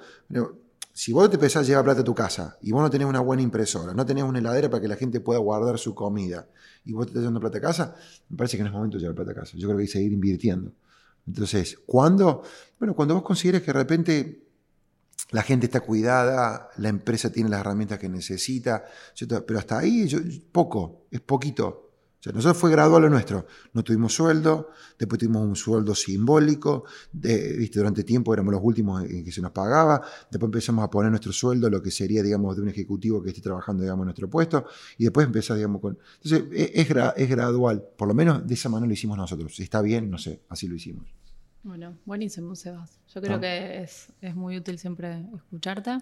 Si 0.91 1.13
vos 1.13 1.29
te 1.29 1.37
empezás 1.37 1.63
a 1.63 1.65
llevar 1.65 1.85
plata 1.85 2.01
a 2.01 2.03
tu 2.03 2.13
casa 2.13 2.57
y 2.61 2.73
vos 2.73 2.81
no 2.81 2.89
tenés 2.89 3.07
una 3.07 3.21
buena 3.21 3.41
impresora, 3.41 3.93
no 3.93 4.05
tenés 4.05 4.25
una 4.25 4.39
heladera 4.39 4.69
para 4.69 4.81
que 4.81 4.89
la 4.89 4.97
gente 4.97 5.21
pueda 5.21 5.39
guardar 5.39 5.79
su 5.79 5.95
comida 5.95 6.49
y 6.83 6.91
vos 6.91 7.05
te 7.05 7.11
estás 7.11 7.21
llevando 7.21 7.39
plata 7.39 7.59
a 7.59 7.61
casa, 7.61 7.95
me 8.27 8.35
parece 8.35 8.57
que 8.57 8.63
no 8.63 8.67
es 8.67 8.75
momento 8.75 8.97
de 8.97 9.03
llevar 9.03 9.15
plata 9.15 9.31
a 9.31 9.35
casa. 9.35 9.53
Yo 9.55 9.67
creo 9.67 9.77
que 9.77 9.83
hay 9.83 9.87
que 9.87 9.93
seguir 9.93 10.11
invirtiendo. 10.11 10.73
Entonces, 11.27 11.77
¿cuándo? 11.85 12.43
Bueno, 12.79 12.95
cuando 12.95 13.13
vos 13.15 13.23
consideres 13.23 13.61
que 13.61 13.67
de 13.67 13.73
repente 13.73 14.47
la 15.31 15.43
gente 15.43 15.67
está 15.67 15.79
cuidada, 15.79 16.69
la 16.77 16.89
empresa 16.89 17.31
tiene 17.31 17.49
las 17.49 17.61
herramientas 17.61 17.99
que 17.99 18.09
necesita, 18.09 18.83
pero 19.47 19.59
hasta 19.59 19.79
ahí 19.79 20.07
yo, 20.07 20.19
poco, 20.51 21.05
es 21.11 21.21
poquito. 21.21 21.90
O 22.21 22.23
sea, 22.23 22.33
nosotros 22.33 22.57
fue 22.57 22.69
gradual 22.69 23.01
lo 23.01 23.09
nuestro. 23.09 23.47
No 23.73 23.83
tuvimos 23.83 24.13
sueldo, 24.13 24.69
después 24.99 25.17
tuvimos 25.17 25.41
un 25.41 25.55
sueldo 25.55 25.95
simbólico, 25.95 26.85
de, 27.11 27.57
¿viste? 27.57 27.79
durante 27.79 28.03
tiempo 28.03 28.31
éramos 28.31 28.53
los 28.53 28.61
últimos 28.63 29.03
en 29.05 29.25
que 29.25 29.31
se 29.31 29.41
nos 29.41 29.49
pagaba, 29.49 29.99
después 30.29 30.49
empezamos 30.49 30.85
a 30.85 30.89
poner 30.91 31.09
nuestro 31.09 31.33
sueldo, 31.33 31.67
lo 31.67 31.81
que 31.81 31.89
sería, 31.89 32.21
digamos, 32.21 32.55
de 32.55 32.61
un 32.61 32.69
ejecutivo 32.69 33.23
que 33.23 33.29
esté 33.29 33.41
trabajando, 33.41 33.81
digamos, 33.81 34.03
en 34.03 34.05
nuestro 34.05 34.29
puesto, 34.29 34.67
y 34.99 35.05
después 35.05 35.25
empezar, 35.25 35.55
digamos, 35.55 35.81
con... 35.81 35.97
Entonces, 36.23 36.47
e, 36.51 36.71
es, 36.79 36.87
es 37.15 37.29
gradual, 37.29 37.83
por 37.97 38.07
lo 38.07 38.13
menos 38.13 38.45
de 38.45 38.53
esa 38.53 38.69
manera 38.69 38.85
lo 38.85 38.93
hicimos 38.93 39.17
nosotros. 39.17 39.55
Si 39.55 39.63
está 39.63 39.81
bien, 39.81 40.11
no 40.11 40.19
sé, 40.19 40.43
así 40.47 40.67
lo 40.67 40.75
hicimos. 40.75 41.07
Bueno, 41.63 41.97
buenísimo, 42.05 42.55
Sebas. 42.55 42.99
Yo 43.07 43.19
creo 43.19 43.39
que 43.39 43.81
es, 43.81 44.13
es, 44.21 44.35
muy 44.35 44.57
útil 44.57 44.77
siempre 44.77 45.25
escucharte. 45.35 45.97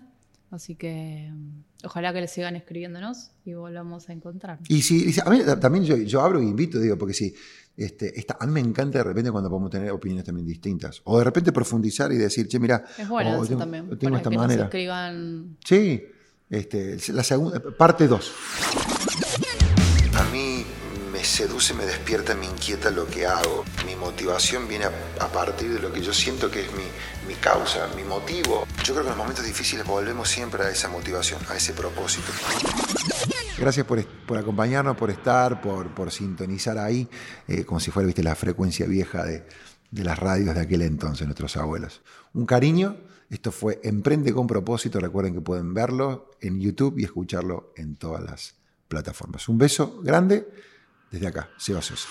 Así 0.51 0.75
que 0.75 1.29
mm, 1.31 1.85
ojalá 1.85 2.11
que 2.13 2.21
le 2.21 2.27
sigan 2.27 2.55
escribiéndonos 2.55 3.31
y 3.45 3.53
volvamos 3.53 4.09
a 4.09 4.13
encontrar. 4.13 4.59
Y 4.67 4.81
sí, 4.81 5.15
a 5.23 5.29
mí 5.29 5.41
también 5.59 5.85
yo, 5.85 5.97
yo 5.97 6.21
abro 6.21 6.39
e 6.39 6.43
invito, 6.43 6.79
digo, 6.79 6.97
porque 6.97 7.13
sí, 7.13 7.33
este, 7.77 8.25
a 8.39 8.45
mí 8.45 8.53
me 8.53 8.59
encanta 8.59 8.97
de 8.97 9.03
repente 9.03 9.31
cuando 9.31 9.49
podemos 9.49 9.69
tener 9.69 9.91
opiniones 9.91 10.25
también 10.25 10.47
distintas. 10.47 11.01
O 11.05 11.17
de 11.17 11.23
repente 11.23 11.51
profundizar 11.51 12.11
y 12.11 12.17
decir, 12.17 12.47
che, 12.47 12.59
mira, 12.59 12.83
es 12.97 13.07
bueno 13.07 13.31
oh, 13.31 13.43
eso 13.43 13.47
tengo, 13.49 13.59
también. 13.59 13.99
Tengo 13.99 14.17
esta 14.17 14.29
manera. 14.29 14.63
escriban... 14.65 15.57
Sí, 15.63 16.03
este, 16.49 16.97
la 17.13 17.23
segunda, 17.23 17.59
parte 17.77 18.07
2 18.07 18.33
me 21.19 21.25
seduce, 21.25 21.73
me 21.73 21.85
despierta, 21.85 22.33
me 22.33 22.45
inquieta 22.45 22.91
lo 22.91 23.05
que 23.05 23.25
hago. 23.25 23.65
Mi 23.85 23.93
motivación 23.93 24.69
viene 24.69 24.85
a, 24.85 25.27
partir 25.27 25.73
de 25.73 25.79
lo 25.79 25.91
que 25.91 26.01
yo 26.01 26.13
siento 26.13 26.49
que 26.49 26.61
es 26.61 26.71
mi, 26.71 26.83
mi, 27.27 27.35
causa, 27.35 27.89
mi 27.93 28.03
motivo. 28.03 28.65
Yo 28.89 28.95
creo 28.95 29.05
que 29.05 29.11
en 29.11 29.17
los 29.17 29.23
momentos 29.23 29.45
difíciles 29.45 29.85
volvemos 29.85 30.27
siempre 30.27 30.63
a 30.63 30.69
esa 30.71 30.89
motivación, 30.89 31.39
a 31.47 31.55
ese 31.55 31.73
propósito. 31.73 32.31
Gracias 33.55 33.85
por, 33.85 34.03
por 34.03 34.35
acompañarnos, 34.39 34.97
por 34.97 35.11
estar, 35.11 35.61
por, 35.61 35.93
por 35.93 36.09
sintonizar 36.09 36.79
ahí, 36.79 37.07
eh, 37.47 37.65
como 37.65 37.79
si 37.79 37.91
fuera 37.91 38.07
¿viste, 38.07 38.23
la 38.23 38.33
frecuencia 38.33 38.87
vieja 38.87 39.23
de, 39.23 39.45
de 39.91 40.03
las 40.03 40.17
radios 40.17 40.55
de 40.55 40.61
aquel 40.61 40.81
entonces, 40.81 41.27
nuestros 41.27 41.55
abuelos. 41.55 42.01
Un 42.33 42.47
cariño. 42.47 42.97
Esto 43.29 43.51
fue 43.51 43.79
Emprende 43.83 44.33
con 44.33 44.47
propósito. 44.47 44.99
Recuerden 44.99 45.35
que 45.35 45.41
pueden 45.41 45.71
verlo 45.75 46.31
en 46.41 46.59
YouTube 46.59 46.97
y 46.97 47.03
escucharlo 47.03 47.71
en 47.75 47.95
todas 47.95 48.23
las 48.23 48.55
plataformas. 48.87 49.47
Un 49.49 49.59
beso 49.59 50.01
grande 50.01 50.47
desde 51.11 51.27
acá, 51.27 51.51
Seba 51.59 51.83
Sosa. 51.83 52.07